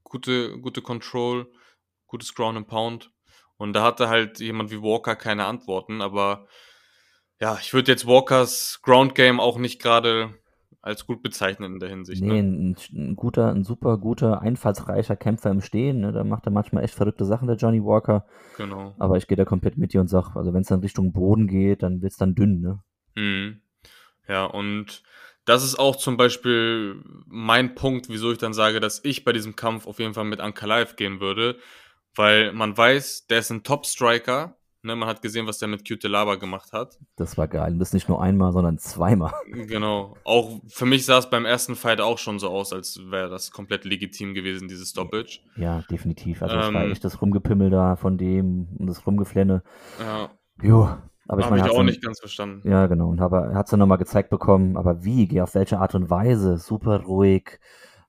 [0.03, 1.51] gute, gute Control,
[2.07, 3.11] gutes Ground and Pound.
[3.57, 6.47] Und da hatte halt jemand wie Walker keine Antworten, aber
[7.41, 10.33] ja, ich würde jetzt Walkers Ground Game auch nicht gerade
[10.81, 12.21] als gut bezeichnen in der Hinsicht.
[12.21, 12.71] Nee, Ne?
[12.71, 15.99] ein, ein guter, ein super guter, einfallsreicher Kämpfer im Stehen.
[15.99, 16.11] Ne?
[16.11, 18.25] Da macht er manchmal echt verrückte Sachen, der Johnny Walker.
[18.57, 18.95] Genau.
[18.97, 21.47] Aber ich gehe da komplett mit dir und sag, also wenn es dann Richtung Boden
[21.47, 22.79] geht, dann wird's dann dünn, ne?
[23.15, 23.61] Mhm.
[24.27, 25.03] Ja, und
[25.45, 29.55] das ist auch zum Beispiel mein Punkt, wieso ich dann sage, dass ich bei diesem
[29.55, 31.57] Kampf auf jeden Fall mit Ankalaev gehen würde,
[32.15, 34.55] weil man weiß, der ist ein Top-Striker.
[34.81, 36.97] Ne, man hat gesehen, was der mit Cutelaba gemacht hat.
[37.17, 37.73] Das war geil.
[37.73, 39.33] Und das nicht nur einmal, sondern zweimal.
[39.67, 40.15] Genau.
[40.23, 43.51] Auch für mich sah es beim ersten Fight auch schon so aus, als wäre das
[43.51, 45.41] komplett legitim gewesen, dieses Stoppage.
[45.57, 46.41] Ja, definitiv.
[46.41, 46.91] Also es war Ähm.
[46.91, 49.63] echt das Rumgepimmel da von dem und das Rumgeflenne.
[49.99, 50.29] Ja,
[50.61, 50.89] Jo.
[51.27, 52.67] Aber ich habe ich auch nicht ganz verstanden.
[52.67, 53.09] Ja, genau.
[53.09, 56.57] Und er hat es dann nochmal gezeigt bekommen, aber wie, auf welche Art und Weise,
[56.57, 57.59] super ruhig,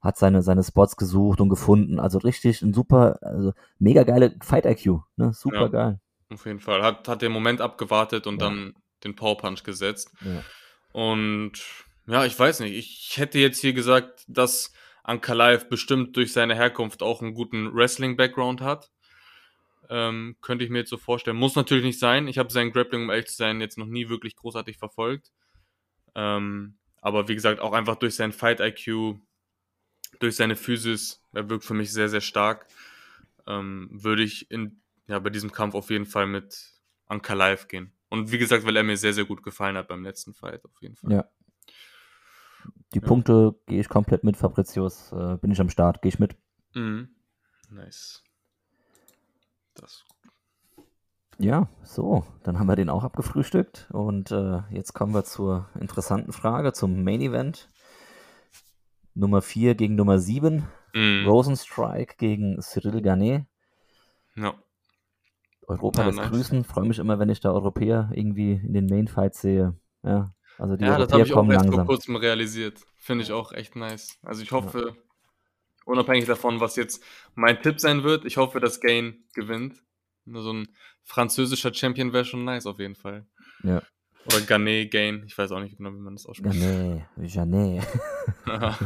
[0.01, 2.01] hat seine, seine Spots gesucht und gefunden.
[2.01, 5.33] Also richtig ein super, also mega geile Fight-IQ, ne?
[5.35, 5.69] Super Ja.
[5.69, 6.01] geil.
[6.31, 6.83] Auf jeden Fall.
[6.83, 8.49] Hat, hat den Moment abgewartet und Ja.
[8.49, 10.13] dann den Power Punch gesetzt.
[10.21, 10.45] Ja.
[10.93, 11.53] Und
[12.07, 12.75] ja, ich weiß nicht.
[12.75, 18.61] Ich hätte jetzt hier gesagt, dass Ankalaev bestimmt durch seine Herkunft auch einen guten Wrestling-Background
[18.61, 18.91] hat.
[19.89, 21.37] Ähm, könnte ich mir jetzt so vorstellen.
[21.37, 22.29] Muss natürlich nicht sein.
[22.29, 25.33] Ich habe sein Grappling, um ehrlich zu sein, jetzt noch nie wirklich großartig verfolgt.
[26.15, 29.17] Ähm, aber wie gesagt, auch einfach durch sein Fight-IQ,
[30.21, 32.67] durch seine Physis, er wirkt für mich sehr, sehr stark.
[33.47, 36.73] Ähm, würde ich in, ja, bei diesem Kampf auf jeden Fall mit
[37.07, 37.93] Ankalaev gehen.
[38.09, 40.81] Und wie gesagt, weil er mir sehr, sehr gut gefallen hat beim letzten Fight, auf
[40.81, 41.13] jeden Fall.
[41.13, 41.25] Ja.
[42.95, 43.07] Die Ja.
[43.07, 45.13] Punkte gehe ich komplett mit, Fabricius.
[45.13, 46.37] Äh, bin ich am Start, gehe ich mit.
[46.75, 47.09] Mhm.
[47.71, 48.23] Nice.
[49.75, 50.87] Das ist gut.
[51.39, 53.89] Ja, so, dann haben wir den auch abgefrühstückt.
[53.93, 57.71] Und äh, jetzt kommen wir zur interessanten Frage, zum Main Event.
[59.15, 60.67] Nummer 4 gegen Nummer 7.
[60.95, 61.27] Mhm.
[61.27, 63.47] Rosenstrike gegen Cyril Garnet.
[64.37, 64.55] Ja.
[65.71, 66.31] Europa Ja, lässt nice.
[66.31, 66.65] grüßen.
[66.65, 69.77] Freue mich immer, wenn ich da Europäer irgendwie in den Main Fights sehe.
[70.03, 71.87] Ja, also die ja, das habe Europäer ich auch kommen erst vor langsam.
[71.87, 72.87] kurzem realisiert.
[72.97, 74.19] Finde ich auch echt nice.
[74.23, 74.97] Also ich hoffe,
[75.85, 77.05] unabhängig davon, was jetzt
[77.35, 79.83] mein Tipp sein wird, ich hoffe, dass Gain gewinnt.
[80.25, 80.69] Nur So ein
[81.05, 83.27] französischer Champion wäre schon nice auf jeden Fall.
[83.63, 83.83] Ja.
[84.27, 86.61] Oder Ganet Gain, ich weiß auch nicht genau, wie man das ausspricht.
[86.61, 87.87] Garnet, Janet.
[88.47, 88.79] Ja,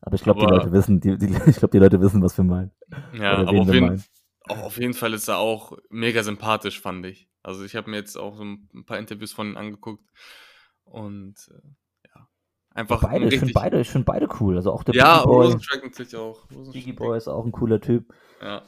[0.00, 2.44] Aber ich glaube, die Leute wissen, die, die, ich glaube, die Leute wissen, was wir
[2.44, 2.72] meinen.
[3.12, 4.04] ja Oder aber auf wir jeden, meinen.
[4.48, 7.28] Auch auf jeden Fall ist er auch mega sympathisch, fand ich.
[7.42, 10.10] Also ich habe mir jetzt auch so ein paar Interviews von ihm angeguckt
[10.84, 12.28] und äh, ja,
[12.70, 14.56] einfach Beide, ein ich finde beide, ich finde beide cool.
[14.56, 15.46] Also auch der Ja, Biggie Boy.
[15.46, 16.46] Rosenstrike natürlich auch.
[16.72, 18.12] Biggie Boy ist auch ein cooler Typ.
[18.42, 18.62] Ja.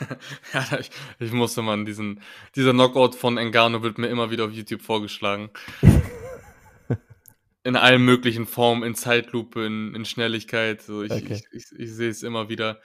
[0.54, 2.20] ja, ich, ich musste mal diesen,
[2.54, 5.50] dieser Knockout von Engano wird mir immer wieder auf YouTube vorgeschlagen.
[7.64, 10.82] in allen möglichen Formen, in Zeitlupe, in, in Schnelligkeit.
[10.82, 11.34] So, ich, Okay.
[11.34, 12.80] ich, ich, ich sehe es immer wieder.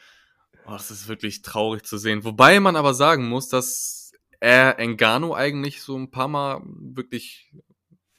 [0.65, 2.23] Oh, das ist wirklich traurig zu sehen.
[2.23, 7.51] Wobei man aber sagen muss, dass er Engano eigentlich so ein paar Mal wirklich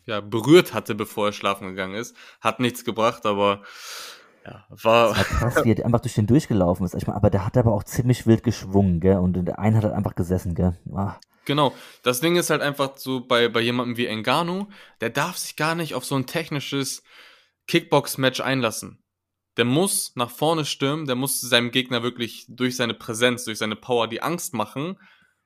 [0.05, 2.16] ja, berührt hatte, bevor er schlafen gegangen ist.
[2.40, 3.62] Hat nichts gebracht, aber
[4.44, 5.09] ja, war.
[5.11, 6.94] Das war krass, wie er einfach durch den durchgelaufen ist.
[6.94, 9.18] Ich meine, aber der hat aber auch ziemlich wild geschwungen, gell?
[9.18, 10.79] Und der eine hat halt einfach gesessen, gell?
[10.92, 11.74] Ah, Genau.
[12.03, 14.68] Das Ding ist halt einfach so bei, bei jemandem wie Engano,
[15.00, 17.03] der darf sich gar nicht auf so ein technisches
[17.66, 19.03] Kickbox-Match einlassen.
[19.61, 23.77] Der muss nach vorne stürmen, der muss seinem Gegner wirklich durch seine Präsenz, durch seine
[23.77, 24.99] Power die Angst machen.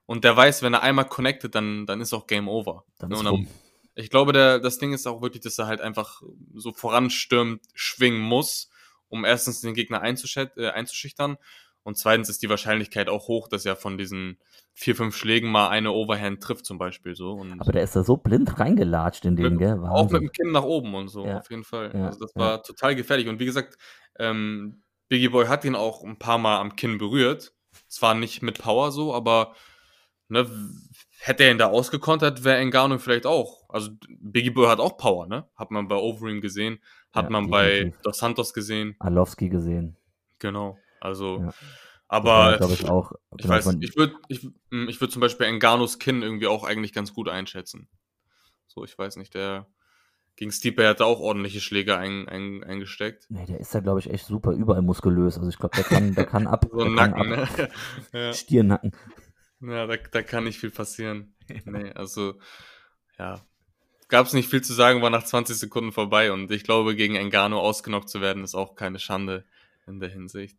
[0.07, 2.85] Und der weiß, wenn er einmal connected, dann, dann ist auch Game Over.
[3.01, 3.49] dann ist rum.
[3.97, 6.23] ich glaube, der, das Ding ist auch wirklich, dass er halt einfach
[6.55, 8.71] so voranstürmt, schwingen muss,
[9.09, 11.37] um erstens den Gegner äh, einzuschüchtern
[11.85, 14.39] und zweitens ist die Wahrscheinlichkeit auch hoch, dass er von diesen
[14.73, 17.31] vier, fünf Schlägen mal eine Overhand trifft zum Beispiel so.
[17.33, 19.73] Und Aber der ist da so blind reingelatscht in den, Mit- gell?
[19.75, 20.21] auch mit Wahnsinn.
[20.23, 21.39] dem Kinn nach oben und so, Ja.
[21.39, 21.93] auf jeden Fall.
[21.95, 22.41] Ja, Also das ja.
[22.41, 23.29] war total gefährlich.
[23.29, 23.77] Und wie gesagt,
[24.19, 27.53] ähm, Biggie Boy hat ihn auch ein paar Mal am Kinn berührt.
[27.89, 29.55] Zwar nicht mit Power so, aber
[30.29, 30.49] ne,
[31.21, 33.69] hätte er ihn da ausgekontert, wäre Engano vielleicht auch.
[33.69, 35.47] Also Biggie Boy hat auch Power, ne?
[35.57, 36.79] Hat man bei Overeem gesehen,
[37.13, 37.93] hat Ja, man bei.
[38.03, 38.97] Dos Santos gesehen.
[38.99, 39.97] Arlovski gesehen.
[40.39, 40.79] Genau.
[41.05, 41.55] Also, Ja.
[42.07, 43.13] Aber glaube ich auch.
[43.37, 46.63] ich Genau, weiß, ich würde ich, hm, ich würd zum Beispiel Nganos Kinn irgendwie auch
[46.65, 47.89] eigentlich ganz gut einschätzen.
[48.67, 49.67] So, ich weiß nicht, der
[50.37, 53.27] gegen Stipe hat auch ordentliche Schläge ein, ein, eingesteckt.
[53.31, 55.39] nee, der ist da, glaube ich, echt super überall muskulös.
[55.39, 56.67] Also ich glaube, der kann, der kann ab.
[56.71, 57.49] So ein Nacken, ne?
[58.13, 58.33] ja.
[58.33, 58.93] Stirnnacken.
[59.61, 61.35] Ja, da, da kann nicht viel passieren.
[61.65, 62.35] Nee, also,
[63.19, 63.41] ja.
[64.09, 67.17] Gab es nicht viel zu sagen, war nach 20 Sekunden vorbei und ich glaube, gegen
[67.17, 69.45] Engano ausgenockt zu werden, ist auch keine Schande
[69.87, 70.59] in der Hinsicht.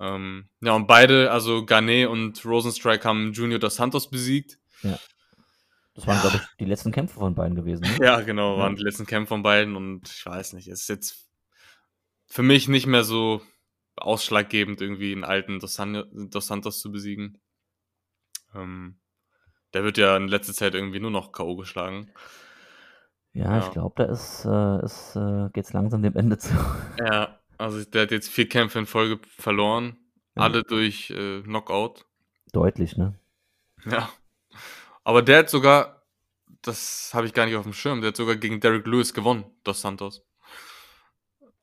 [0.00, 4.58] Ähm, ja, und beide, also Garnet und Rosenstrike, haben Junior dos Santos besiegt.
[4.82, 6.20] Das waren, Ja.
[6.22, 7.82] glaube ich, die letzten Kämpfe von beiden gewesen.
[7.82, 7.88] Ne?
[8.04, 8.62] Ja, genau, Ja.
[8.62, 11.28] waren die letzten Kämpfe von beiden und ich weiß nicht, es ist jetzt
[12.26, 13.42] für mich nicht mehr so
[13.96, 17.40] ausschlaggebend, irgendwie einen alten Dos, San dos Santos zu besiegen.
[18.54, 19.00] Ähm,
[19.74, 21.56] der wird ja in letzter Zeit irgendwie nur noch K.O.
[21.56, 22.12] geschlagen.
[23.32, 23.66] Ja, Ja.
[23.66, 26.54] ich glaube, da ist, äh, ist, äh, geht's langsam dem Ende zu.
[26.98, 29.96] Ja, also der hat jetzt vier Kämpfe in Folge verloren,
[30.36, 30.42] Ja.
[30.44, 32.06] alle durch äh, Knockout.
[32.52, 33.18] Deutlich, ne?
[33.84, 34.10] Ja.
[35.04, 36.06] Aber der hat sogar,
[36.62, 39.44] das habe ich gar nicht auf dem Schirm, der hat sogar gegen Derek Lewis gewonnen,
[39.64, 40.24] Dos Santos.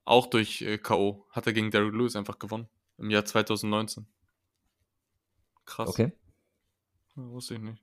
[0.03, 1.25] Auch durch äh, K.O.
[1.31, 2.67] hat er gegen Derek Lewis einfach gewonnen.
[2.97, 4.07] Im Jahr 2019.
[5.65, 5.89] Krass.
[5.89, 6.11] Okay.
[7.15, 7.81] Ja, wusste ich nicht.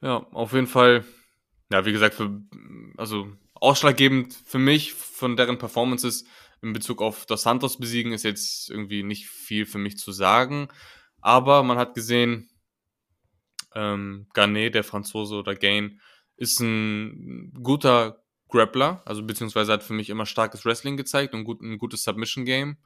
[0.00, 1.04] Ja, auf jeden Fall,
[1.72, 2.42] ja, wie gesagt, für,
[2.98, 6.26] also ausschlaggebend für mich von deren Performances
[6.64, 10.68] in Bezug auf Dos Santos besiegen ist jetzt irgendwie nicht viel für mich zu sagen.
[11.20, 12.50] Aber man hat gesehen,
[13.74, 16.00] ähm, Garnet, der Franzose oder Gain,
[16.36, 21.60] ist ein guter Grappler, also beziehungsweise hat für mich immer starkes Wrestling gezeigt und gut,
[21.60, 22.76] ein gutes Submission-Game.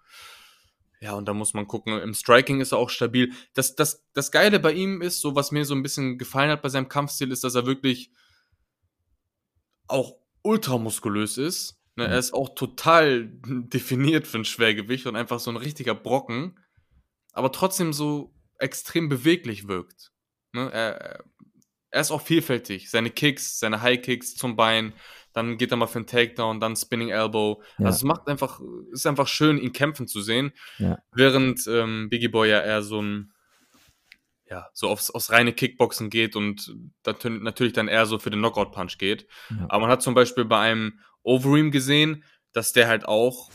[1.01, 2.01] Ja, und da muss man gucken.
[2.01, 3.33] Im Striking ist er auch stabil.
[3.55, 6.62] Das, das, das Geile bei ihm ist, so was mir so ein bisschen gefallen hat
[6.62, 8.11] bei seinem Kampfstil, ist, dass er wirklich
[9.87, 11.78] auch ultramuskulös ist.
[11.99, 12.07] Ne?
[12.07, 12.13] Mhm.
[12.13, 16.59] Er ist auch total definiert für ein Schwergewicht und einfach so ein richtiger Brocken,
[17.33, 20.13] aber trotzdem so extrem beweglich wirkt.
[20.53, 20.71] Ne?
[20.73, 21.25] Er,
[21.91, 22.89] er ist auch vielfältig.
[22.91, 24.93] Seine Kicks, seine High Kicks zum Bein,
[25.33, 27.63] dann geht er mal für einen Takedown, dann Spinning Elbow.
[27.79, 27.87] Ja.
[27.87, 28.61] Also es macht einfach,
[28.93, 30.53] ist einfach schön, ihn kämpfen zu sehen.
[30.79, 30.99] Ja.
[31.13, 33.33] Während ähm, Biggie Boy ja eher so ein,
[34.47, 38.39] ja, so aufs, aufs reine Kickboxen geht und natür- natürlich dann eher so für den
[38.39, 39.27] Knockout-Punch geht.
[39.51, 39.67] Ja.
[39.69, 43.51] Aber man hat zum Beispiel bei einem Overeem gesehen, dass der halt auch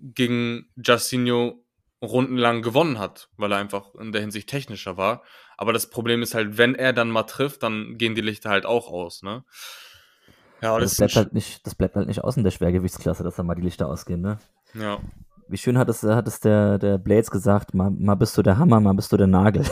[0.00, 1.64] gegen Justinho
[2.00, 5.22] rundenlang gewonnen hat, weil er einfach in der Hinsicht technischer war.
[5.56, 8.66] Aber das Problem ist halt, wenn er dann mal trifft, dann gehen die Lichter halt
[8.66, 9.44] auch aus, ne?
[10.60, 13.36] Ja, das, das, bleibt halt nicht, das bleibt halt nicht aus in der Schwergewichtsklasse, dass
[13.36, 14.38] da mal die Lichter ausgehen, ne?
[14.74, 14.98] ja.
[15.50, 18.58] Wie schön hat es, hat es der, der Blades gesagt, mal, mal bist du der
[18.58, 19.64] Hammer, mal bist du der Nagel.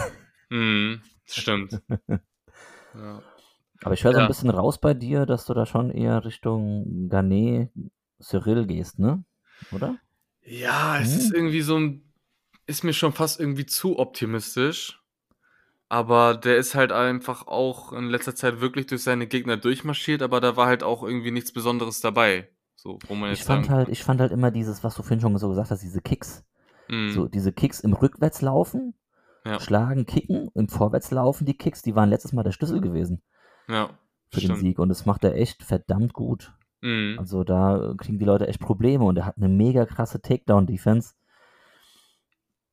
[0.49, 1.83] Mhm, stimmt.
[2.94, 3.22] ja.
[3.82, 7.08] Aber ich höre so ein bisschen raus bei dir, dass du da schon eher Richtung
[7.08, 7.70] Garnet,
[8.20, 9.24] Cyril gehst, ne?
[9.70, 9.98] Oder?
[10.42, 11.18] Ja, es Hm.
[11.18, 12.12] ist irgendwie so ein,
[12.66, 15.02] ist mir schon fast irgendwie zu optimistisch.
[15.88, 20.40] Aber der ist halt einfach auch in letzter Zeit wirklich durch seine Gegner durchmarschiert, aber
[20.40, 22.48] da war halt auch irgendwie nichts Besonderes dabei.
[22.74, 25.02] So, wo man Ich jetzt fand sagen halt, ich fand halt immer dieses, was du
[25.02, 26.44] vorhin schon so gesagt hast, diese Kicks.
[26.88, 27.10] Mhm.
[27.12, 28.94] So, diese Kicks im Rückwärtslaufen,
[29.44, 29.60] Ja.
[29.60, 33.22] schlagen, kicken, im Vorwärtslaufen, die Kicks, die waren letztes Mal der Schlüssel gewesen
[33.68, 33.98] ja,
[34.31, 34.59] für den stimmt.
[34.61, 34.79] Sieg.
[34.79, 36.52] Und das macht er echt verdammt gut.
[36.81, 37.16] Mhm.
[37.18, 41.14] Also da kriegen die Leute echt Probleme und er hat eine mega krasse Takedown-Defense.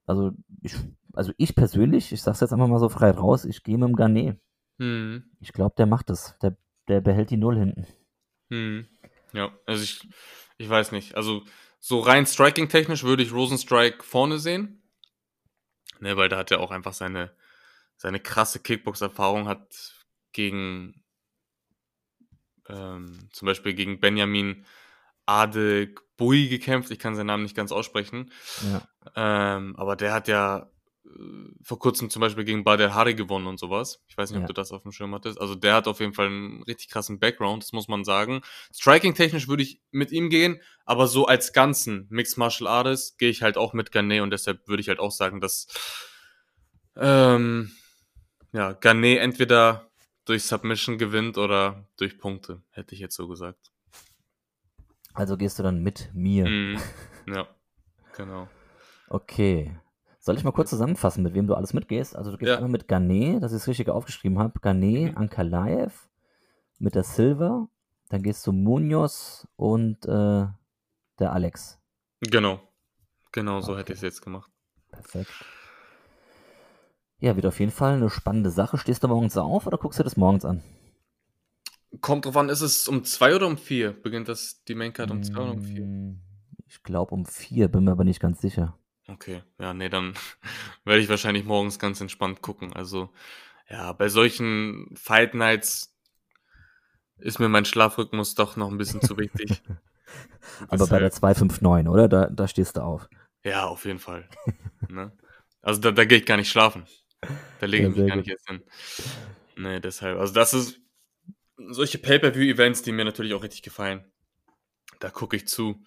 [0.06, 0.76] Also ich,
[1.14, 3.96] also ich persönlich, ich sag's jetzt einfach mal so frei raus, ich gehe mit dem
[3.96, 4.40] Garnet.
[4.78, 5.32] Mhm.
[5.40, 6.36] Ich glaube, der macht es.
[6.42, 7.88] Der, der behält die Null hinten.
[8.50, 8.88] Mhm.
[9.32, 10.08] Ja, also ich,
[10.58, 11.16] ich weiß nicht.
[11.16, 11.44] Also
[11.80, 14.82] so rein striking-technisch würde ich Rosenstrike vorne sehen.
[16.00, 17.32] Ne, weil da hat er auch einfach seine,
[17.96, 20.03] seine krasse Kickbox-Erfahrung, hat
[20.34, 21.04] gegen
[22.70, 24.66] ähm, zum Beispiel gegen Benjamin
[25.26, 26.92] Adekbui gekämpft.
[26.92, 28.32] Ich kann seinen Namen nicht ganz aussprechen.
[28.72, 28.88] Ja.
[29.58, 30.70] Ähm, aber der hat ja
[31.06, 31.10] äh,
[31.62, 34.02] vor kurzem zum Beispiel gegen Bader Hari gewonnen und sowas.
[34.08, 34.48] Ich weiß nicht, ob Ja.
[34.48, 35.40] du das auf dem Schirm hattest.
[35.40, 38.42] Also der hat auf jeden Fall einen richtig krassen Background, das muss man sagen.
[38.74, 43.42] Striking-technisch würde ich mit ihm gehen, aber so als Ganzen, Mixed Martial Arts, gehe ich
[43.42, 45.68] halt auch mit Garnet und deshalb würde ich halt auch sagen, dass
[46.96, 47.72] ähm,
[48.52, 49.90] ja, Garnet entweder
[50.26, 53.72] durch Submission gewinnt oder durch Punkte, hätte ich jetzt so gesagt.
[55.14, 56.48] Also gehst du dann mit mir.
[56.48, 56.80] Mhm.
[57.28, 57.48] Ja,
[58.18, 58.50] genau.
[59.08, 59.80] Okay.
[60.20, 62.16] Soll ich mal kurz zusammenfassen, mit wem du alles mitgehst?
[62.18, 62.56] Also du gehst Ja.
[62.56, 64.60] einmal mit Garnet, dass ich es richtig aufgeschrieben habe.
[64.60, 65.18] Garnet, Mhm.
[65.18, 66.10] Ankalaev,
[66.80, 67.70] mit der Silver,
[68.10, 70.48] dann gehst du Munoz und äh,
[71.20, 71.80] der Alex.
[72.20, 72.60] Genau.
[73.32, 73.80] Genau so Okay.
[73.80, 74.52] hätte ich es jetzt gemacht.
[74.92, 75.32] Perfekt.
[77.24, 78.78] Ja, wird auf jeden Fall eine spannende Sache.
[78.78, 80.62] Stehst du morgens auf oder guckst du das morgens an?
[82.02, 83.94] Kommt drauf an, ist es um zwei oder um vier?
[83.94, 85.86] Beginnt das die Maincard um zwei oder um vier?
[85.86, 86.20] Mm,
[86.68, 88.78] Ich glaube um vier, bin mir aber nicht ganz sicher.
[89.08, 90.16] Okay, ja, ne, dann
[90.84, 92.74] werde ich wahrscheinlich morgens ganz entspannt gucken.
[92.74, 93.10] Also,
[93.70, 95.96] ja, bei solchen Fight Nights
[97.20, 99.64] ist mir mein Schlafrhythmus doch noch ein bisschen zu wichtig.
[100.68, 102.10] Aber bei der 259, oder?
[102.10, 103.08] Da, da stehst du auf.
[103.46, 104.28] Ja, auf jeden Fall.
[104.90, 105.14] ne?
[105.62, 106.86] Also da, da gehe ich gar nicht schlafen.
[107.60, 108.26] Da lege ich ja, mich gar gut.
[108.26, 108.64] nicht erst hin.
[109.56, 110.20] Nee, deshalb.
[110.20, 110.80] Also das ist
[111.58, 114.06] solche Pay-Per-View-Events, die mir natürlich auch richtig gefallen.
[115.00, 115.84] Da gucke ich zu.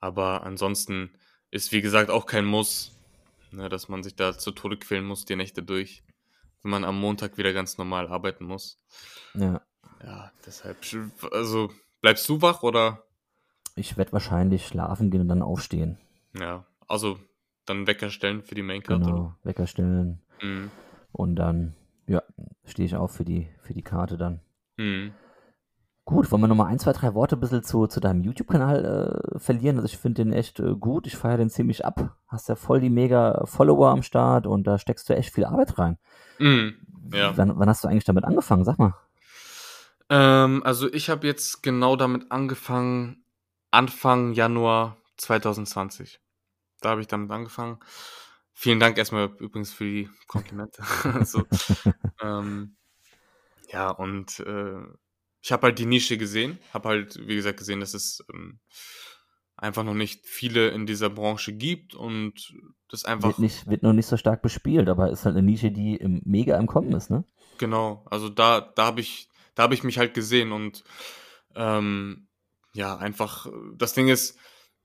[0.00, 1.12] Aber ansonsten
[1.50, 2.92] ist, wie gesagt, auch kein Muss,
[3.50, 6.02] ne, dass man sich da zu Tode quälen muss, die Nächte durch,
[6.62, 8.78] wenn man am Montag wieder ganz normal arbeiten muss.
[9.34, 9.60] Ja.
[10.02, 10.78] Ja, deshalb.
[11.30, 13.04] Also, bleibst du wach oder?
[13.76, 15.98] Ich werde wahrscheinlich schlafen gehen und dann aufstehen.
[16.38, 17.18] Ja, also
[17.66, 19.02] dann Wecker stellen für die Maincard.
[19.02, 19.38] Genau, oder?
[19.42, 20.22] Wecker stellen.
[20.40, 20.70] Mhm.
[21.12, 21.74] Und dann,
[22.06, 22.22] ja,
[22.64, 24.40] stehe ich auf für die, für die Karte dann.
[24.76, 25.12] Mhm.
[26.04, 29.38] Gut, wollen wir nochmal ein, zwei, drei Worte ein bisschen zu, zu deinem YouTube-Kanal äh,
[29.38, 29.76] verlieren?
[29.76, 32.16] Also ich finde den echt äh, gut, ich feiere den ziemlich ab.
[32.26, 35.78] Hast ja voll die mega Follower am Start und da steckst du echt viel Arbeit
[35.78, 35.98] rein.
[36.38, 36.74] Mhm,
[37.12, 37.36] ja.
[37.36, 38.64] Wann, wann, hast du eigentlich damit angefangen?
[38.64, 38.94] Sag mal.
[40.08, 43.22] Ähm, also ich habe jetzt genau damit angefangen,
[43.70, 46.18] Anfang Januar 2020.
[46.80, 47.78] Da habe ich damit angefangen.
[48.62, 50.82] Vielen Dank erstmal übrigens für die Komplimente.
[51.14, 51.46] also,
[52.20, 52.76] ähm,
[53.72, 54.82] ja, und äh,
[55.40, 58.60] ich habe halt die Nische gesehen, habe halt, wie gesagt, gesehen, dass es ähm,
[59.56, 62.52] einfach noch nicht viele in dieser Branche gibt und
[62.90, 63.28] das einfach.
[63.28, 66.20] Wird, nicht, wird noch nicht so stark bespielt, aber ist halt eine Nische, die im,
[66.26, 67.24] mega im Kommen ist, ne?
[67.56, 70.84] Genau, also da, da habe ich, da habe ich mich halt gesehen und
[71.54, 72.28] ähm,
[72.74, 73.46] ja, einfach,
[73.78, 74.36] das Ding ist,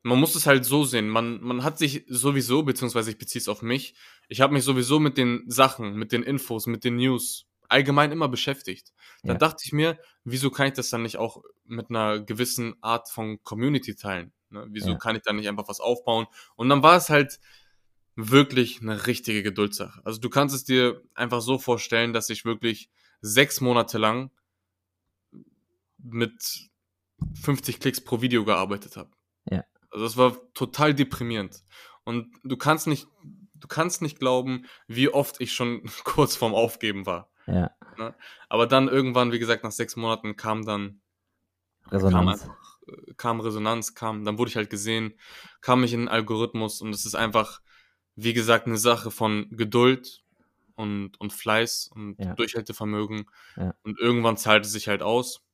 [0.06, 1.10] man muss es halt so sehen.
[1.10, 3.96] Man, man hat sich sowieso, beziehungsweise ich beziehe es auf mich,
[4.30, 8.30] ich habe mich sowieso mit den Sachen, mit den Infos, mit den News allgemein immer
[8.30, 8.94] beschäftigt.
[9.24, 9.40] Da ja.
[9.40, 13.42] dachte ich mir, wieso kann ich das dann nicht auch mit einer gewissen Art von
[13.42, 14.32] Community teilen?
[14.52, 14.68] Ne?
[14.70, 14.98] Wieso ja.
[14.98, 16.28] kann ich da nicht einfach was aufbauen?
[16.56, 17.40] Und dann war es halt
[18.16, 20.02] wirklich eine richtige Geduldssache.
[20.06, 22.92] Also du kannst es dir einfach so vorstellen, dass ich wirklich
[23.22, 24.30] sechs Monate lang
[25.98, 26.70] mit
[27.42, 29.10] 50 Klicks pro Video gearbeitet habe.
[29.50, 29.64] Ja.
[29.96, 31.64] Also das war total deprimierend.
[32.04, 33.08] Und du kannst nicht,
[33.54, 37.30] du kannst nicht glauben, wie oft ich schon kurz vorm Aufgeben war.
[37.48, 37.72] Ja.
[37.98, 38.14] Ne?
[38.50, 41.00] Aber dann irgendwann, wie gesagt, nach sechs Monaten kam dann
[41.88, 42.12] Resonanz.
[42.14, 45.18] Kam, einfach, kam Resonanz, kam, dann wurde ich halt gesehen,
[45.62, 47.62] kam ich in den Algorithmus und es ist einfach,
[48.16, 50.26] wie gesagt, eine Sache von Geduld
[50.76, 52.34] und, und Fleiß und ja.
[52.34, 53.30] Durchhaltevermögen.
[53.56, 53.74] Ja.
[53.84, 55.46] Und irgendwann zahlt es sich halt aus.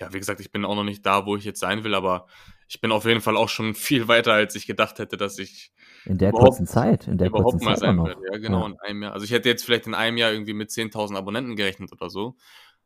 [0.00, 2.26] Ja, wie gesagt, ich bin auch noch nicht da, wo ich jetzt sein will, aber
[2.68, 5.72] ich bin auf jeden Fall auch schon viel weiter, als ich gedacht hätte, dass ich
[6.04, 8.08] in der kurzen Zeit, in der überhaupt kurzen mal Zeit sein noch.
[8.08, 8.66] Ja, genau, Ja.
[8.66, 9.12] in einem Jahr.
[9.14, 12.36] Also ich hätte jetzt vielleicht in einem Jahr irgendwie mit 10.000 Abonnenten gerechnet oder so.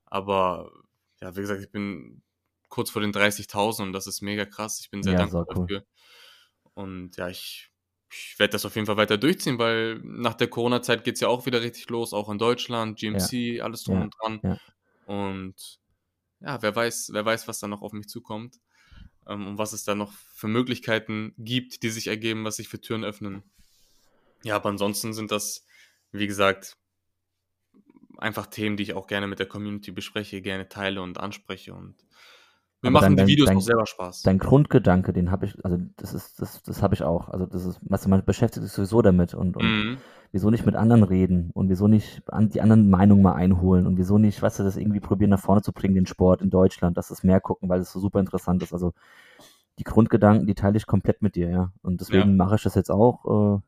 [0.07, 0.71] Aber
[1.21, 2.23] ja, wie gesagt, ich bin
[2.68, 4.81] kurz vor den 30.000 und das ist mega krass.
[4.81, 5.66] Ich bin sehr Ja, dankbar cool.
[5.66, 5.85] dafür.
[6.75, 7.71] Und ja, ich,
[8.11, 11.29] ich werde das auf jeden Fall weiter durchziehen, weil nach der Corona-Zeit geht es ja
[11.29, 14.40] auch wieder richtig los, auch in Deutschland, GMC, alles drum Ja, und dran.
[14.42, 14.59] ja.
[15.07, 15.81] Und
[16.40, 18.57] ja, wer weiß, wer weiß, was da noch auf mich zukommt
[19.26, 22.80] ähm, und was es da noch für Möglichkeiten gibt, die sich ergeben, was sich für
[22.80, 23.42] Türen öffnen.
[24.42, 25.64] Ja, aber ansonsten sind das,
[26.11, 26.76] wie gesagt,
[28.18, 31.96] einfach Themen, die ich auch gerne mit der Community bespreche, gerne teile und anspreche und
[32.83, 34.23] mir Aber machen dein, die Videos dein, auch selber Spaß.
[34.25, 37.29] dein Grundgedanke, den habe ich, also das ist, das, das habe ich auch.
[37.29, 39.99] Also das ist, weißt du, man beschäftigt sich sowieso damit und, und Mhm.
[40.33, 43.99] wieso nicht mit anderen reden und wieso nicht an die anderen Meinungen mal einholen und
[43.99, 46.97] wieso nicht, weißt du, das irgendwie probieren nach vorne zu bringen, den Sport in Deutschland,
[46.97, 48.73] dass es mehr gucken, weil es so super interessant ist.
[48.73, 48.92] Also
[49.79, 51.73] die Grundgedanken, die teile ich komplett mit dir, ja.
[51.83, 52.37] Und deswegen Ja.
[52.37, 53.61] mache ich das jetzt auch äh,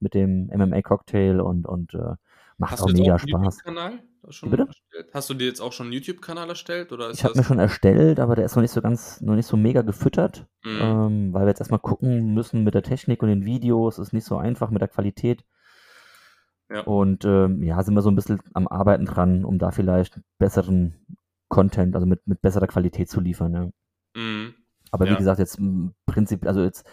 [0.00, 2.14] mit dem MMA-Cocktail und, und äh,
[2.62, 3.58] macht Hast auch mega auch Spaß.
[4.42, 4.66] Wie bitte?
[4.68, 5.10] erstellt?
[5.14, 8.20] Hast du dir jetzt auch schon einen YouTube-Kanal erstellt oder Ich habe mir schon erstellt,
[8.20, 10.78] aber der ist noch nicht so ganz, noch nicht so mega gefüttert, Mhm.
[10.80, 13.98] ähm, weil wir jetzt erstmal gucken müssen mit der Technik und den Videos.
[13.98, 15.44] Ist nicht so einfach mit der Qualität.
[16.70, 16.82] Ja.
[16.82, 20.94] Und ähm, ja, sind wir so ein bisschen am Arbeiten dran, um da vielleicht besseren
[21.48, 23.52] Content, also mit, mit besserer Qualität zu liefern.
[23.54, 24.20] Ja.
[24.22, 24.54] Mhm.
[24.92, 25.16] Aber wie Ja.
[25.16, 26.86] gesagt, jetzt im Prinzip, also jetzt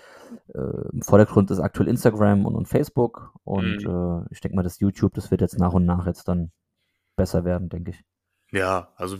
[0.54, 4.26] äh, im Vordergrund ist aktuell Instagram und, und Facebook und Mhm.
[4.26, 6.52] äh, ich denke mal, das YouTube, das wird jetzt nach und nach jetzt dann
[7.16, 8.04] besser werden, denke ich.
[8.52, 9.18] Ja, also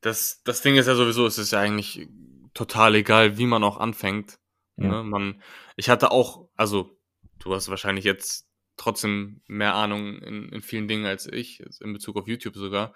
[0.00, 2.08] das, das Ding ist ja sowieso, es ist ja eigentlich
[2.54, 4.38] total egal, wie man auch anfängt.
[4.76, 4.88] Ja.
[4.88, 5.02] Ne?
[5.04, 5.42] Man,
[5.76, 6.96] ich hatte auch, also
[7.38, 12.16] du hast wahrscheinlich jetzt trotzdem mehr Ahnung in, in vielen Dingen als ich, in Bezug
[12.16, 12.92] auf YouTube sogar.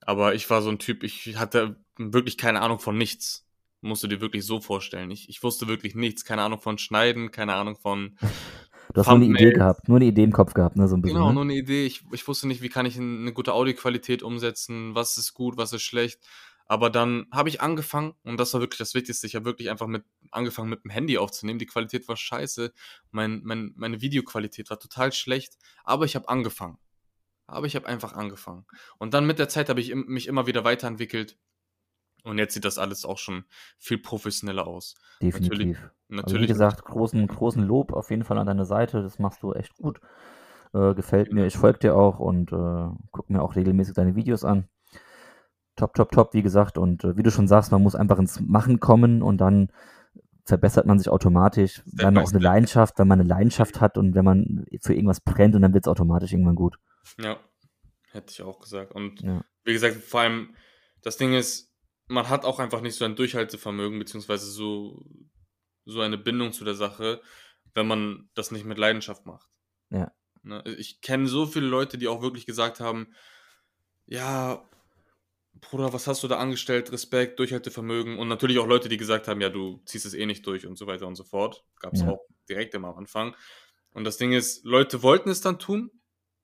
[0.00, 3.46] Aber ich war so ein Typ, ich hatte wirklich keine Ahnung von nichts.
[3.82, 5.10] Musst du dir wirklich so vorstellen.
[5.10, 6.24] Ich, ich wusste wirklich nichts.
[6.24, 8.16] Keine Ahnung von Schneiden, keine Ahnung von
[8.92, 9.54] Du hast nur eine Idee Thumbnails.
[9.54, 11.34] gehabt, nur eine Idee im Kopf gehabt, ne, so ein bisschen, Genau, ne?
[11.34, 11.86] nur eine Idee.
[11.86, 15.72] Ich, ich wusste nicht, wie kann ich eine gute Audioqualität umsetzen, was ist gut, was
[15.72, 16.20] ist schlecht.
[16.66, 19.86] Aber dann habe ich angefangen, und das war wirklich das Wichtigste, ich habe wirklich einfach
[19.86, 21.58] mit angefangen mit dem Handy aufzunehmen.
[21.58, 22.72] Die Qualität war scheiße,
[23.10, 26.78] mein, mein, meine Videoqualität war total schlecht, aber ich habe angefangen.
[27.46, 28.66] Aber ich habe einfach angefangen.
[28.98, 31.36] Und dann mit der Zeit habe ich mich immer wieder weiterentwickelt.
[32.24, 33.44] Und jetzt sieht das alles auch schon
[33.78, 34.94] viel professioneller aus.
[35.22, 35.50] Definitiv.
[35.50, 39.02] Natürlich, natürlich also wie gesagt, großen, großen Lob auf jeden Fall an deine Seite.
[39.02, 40.00] Das machst du echt gut.
[40.72, 41.46] Äh, gefällt mir.
[41.46, 44.68] Ich folge dir auch und äh, gucke mir auch regelmäßig deine Videos an
[45.80, 46.78] top, top, top, wie gesagt.
[46.78, 49.72] Und äh, wie du schon sagst, man muss einfach ins Machen kommen und dann
[50.44, 54.14] verbessert man sich automatisch, wenn man auch eine Leidenschaft, wenn man eine Leidenschaft hat und
[54.14, 56.78] wenn man für irgendwas brennt und dann wird es automatisch irgendwann gut.
[57.18, 57.38] Ja,
[58.10, 58.92] hätte ich auch gesagt.
[58.92, 59.44] Und ja.
[59.64, 60.54] wie gesagt, vor allem
[61.02, 61.69] das Ding ist,
[62.10, 65.06] man hat auch einfach nicht so ein Durchhaltevermögen, beziehungsweise so,
[65.84, 67.22] so eine Bindung zu der Sache,
[67.74, 69.48] wenn man das nicht mit Leidenschaft macht.
[69.90, 70.12] Ja.
[70.42, 73.14] Ne, ich kenne so viele Leute, die auch wirklich gesagt haben,
[74.06, 74.68] ja,
[75.60, 76.90] Bruder, was hast du da angestellt?
[76.90, 80.44] Respekt, Durchhaltevermögen und natürlich auch Leute, die gesagt haben, ja, du ziehst es eh nicht
[80.46, 81.64] durch und so weiter und so fort.
[81.78, 82.08] Gab es ja.
[82.08, 83.36] auch direkt immer am Anfang.
[83.92, 85.90] Und das Ding ist, Leute wollten es dann tun,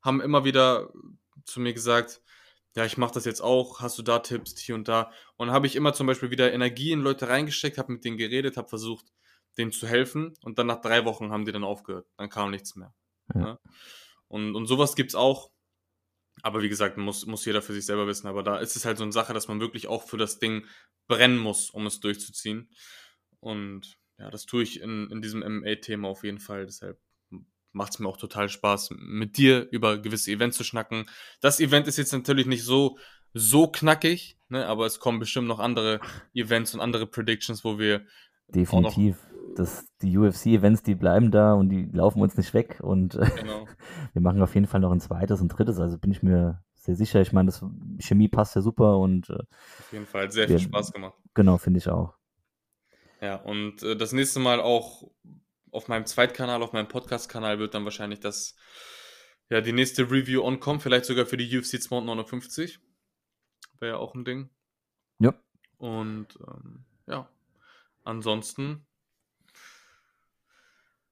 [0.02, 0.92] haben immer wieder
[1.44, 2.20] zu mir gesagt,
[2.76, 5.10] ja, ich mache das jetzt auch, hast du da Tipps hier und da?
[5.36, 8.56] Und habe ich immer zum Beispiel wieder Energie in Leute reingesteckt, habe mit denen geredet,
[8.56, 9.06] habe versucht,
[9.58, 12.06] denen zu helfen und dann nach drei Wochen haben die dann aufgehört.
[12.16, 12.94] Dann kam nichts mehr.
[13.34, 13.40] Ja.
[13.40, 13.58] Ne?
[14.28, 15.50] Und, und sowas gibt es auch
[16.42, 18.26] aber wie gesagt, muss, muss jeder für sich selber wissen.
[18.26, 20.66] Aber da ist es halt so eine Sache, dass man wirklich auch für das Ding
[21.08, 22.70] brennen muss, um es durchzuziehen.
[23.40, 26.66] Und ja, das tue ich in, in diesem MMA-Thema auf jeden Fall.
[26.66, 27.00] Deshalb
[27.76, 31.04] macht es mir auch total Spaß, mit dir über gewisse Events zu schnacken.
[31.40, 32.98] Das Event ist jetzt natürlich nicht so,
[33.34, 34.66] so knackig, ne?
[34.66, 36.00] aber es kommen bestimmt noch andere
[36.34, 38.04] Events und andere Predictions, wo wir
[38.48, 39.16] Definitiv
[39.56, 42.78] das, die UFC-Events, die bleiben da und die laufen uns nicht weg.
[42.80, 43.66] Und genau.
[44.12, 45.78] wir machen auf jeden Fall noch ein zweites und drittes.
[45.78, 47.20] Also bin ich mir sehr sicher.
[47.20, 47.64] Ich meine, das
[47.98, 51.14] Chemie passt ja super und äh, auf jeden Fall sehr viel Spaß gemacht.
[51.34, 52.14] Genau, finde ich auch.
[53.20, 55.10] Ja, und äh, das nächste Mal auch
[55.76, 58.56] auf meinem Zweitkanal, auf meinem Podcast-Kanal wird dann wahrscheinlich das,
[59.50, 62.80] ja, die nächste Review on kommen, vielleicht sogar für die UFC 259.
[63.78, 64.48] Wäre ja auch ein Ding.
[65.18, 65.34] Ja.
[65.76, 67.28] Und ähm, ja,
[68.04, 68.86] ansonsten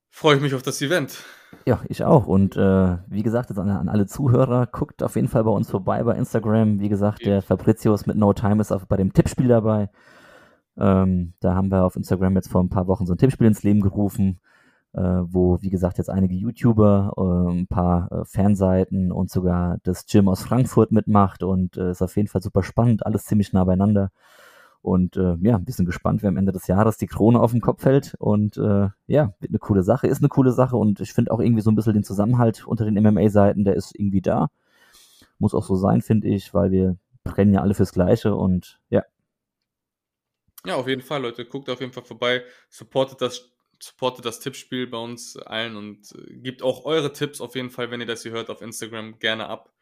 [0.09, 1.23] freue ich mich auf das Event.
[1.67, 2.27] Ja, ich auch.
[2.27, 5.71] Und äh, wie gesagt, jetzt an, an, alle Zuhörer, guckt auf jeden Fall bei uns
[5.71, 6.81] vorbei bei Instagram.
[6.81, 7.31] Wie gesagt, okay.
[7.31, 9.91] der Fabricius mit No Time ist auch bei dem Tippspiel dabei.
[10.77, 13.63] Ähm, da haben wir auf Instagram jetzt vor ein paar Wochen so ein Tippspiel ins
[13.63, 14.41] Leben gerufen,
[15.01, 20.29] wo, wie gesagt, jetzt einige YouTuber, äh, ein paar äh, Fanseiten und sogar das Gym
[20.29, 21.43] aus Frankfurt mitmacht.
[21.43, 24.11] Und äh, ist auf jeden Fall super spannend, alles ziemlich nah beieinander.
[24.83, 27.63] Und äh, ja, ein bisschen gespannt, wer am Ende des Jahres die Krone auf den
[27.63, 28.15] Kopf hält.
[28.19, 30.77] Und äh, ja, wird eine coole Sache, ist eine coole Sache.
[30.77, 33.99] Und ich finde auch irgendwie so ein bisschen den Zusammenhalt unter den MMA-Seiten, der ist
[33.99, 34.49] irgendwie da.
[35.39, 39.03] Muss auch so sein, finde ich, weil wir brennen ja alle fürs Gleiche und ja.
[40.67, 41.45] Ja, auf jeden Fall, Leute.
[41.45, 42.43] Guckt auf jeden Fall vorbei.
[42.69, 43.54] Supportet das,
[43.85, 47.91] supportet das Tippspiel bei uns allen und äh, gebt auch eure Tipps auf jeden Fall,
[47.91, 49.73] wenn ihr das hier hört, auf Instagram gerne ab.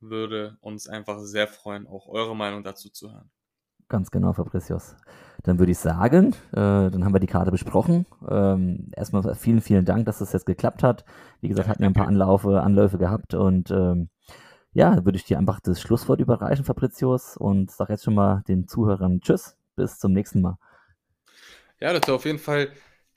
[0.00, 3.30] Würde uns einfach sehr freuen, auch eure Meinung dazu zu hören.
[3.88, 4.94] Ganz genau, Fabricius.
[5.42, 8.06] Dann würde ich sagen, äh, dann haben wir die Karte besprochen.
[8.28, 11.04] Ähm, erstmal vielen, vielen Dank, dass das jetzt geklappt hat.
[11.40, 14.08] Wie gesagt, hatten wir ein paar Anlaufe, Anläufe gehabt und ähm,
[14.72, 18.68] ja, würde ich dir einfach das Schlusswort überreichen, Fabricius, und sag jetzt schon mal den
[18.68, 20.56] Zuhörern Tschüss, bis zum nächsten Mal.
[21.80, 22.68] Ja, dazu auf jeden Fall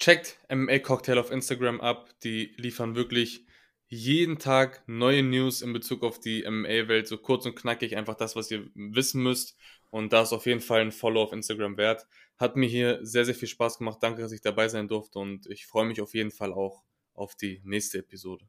[0.04, 2.10] checkt MMA Cocktail auf Instagram ab.
[2.24, 3.46] Die liefern wirklich
[3.88, 8.36] jeden Tag neue News in Bezug auf die MMA-Welt, so kurz und knackig, einfach das,
[8.36, 9.56] was ihr wissen müsst.
[9.92, 12.06] Und da ist auf jeden Fall ein Follow auf Instagram wert.
[12.38, 14.00] Hat mir hier sehr, sehr viel Spaß gemacht.
[14.02, 16.84] Danke, dass ich dabei sein durfte und ich freue mich auf jeden Fall auch
[17.14, 18.46] auf die nächste Episode.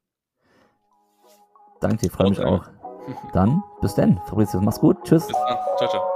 [1.81, 2.67] Danke dir, freue mich auch.
[3.33, 4.97] Dann bis dann, Fabrizio, mach's gut.
[5.05, 5.27] Tschüss.
[5.27, 5.59] Bis dann.
[5.77, 6.14] Ciao, ciao.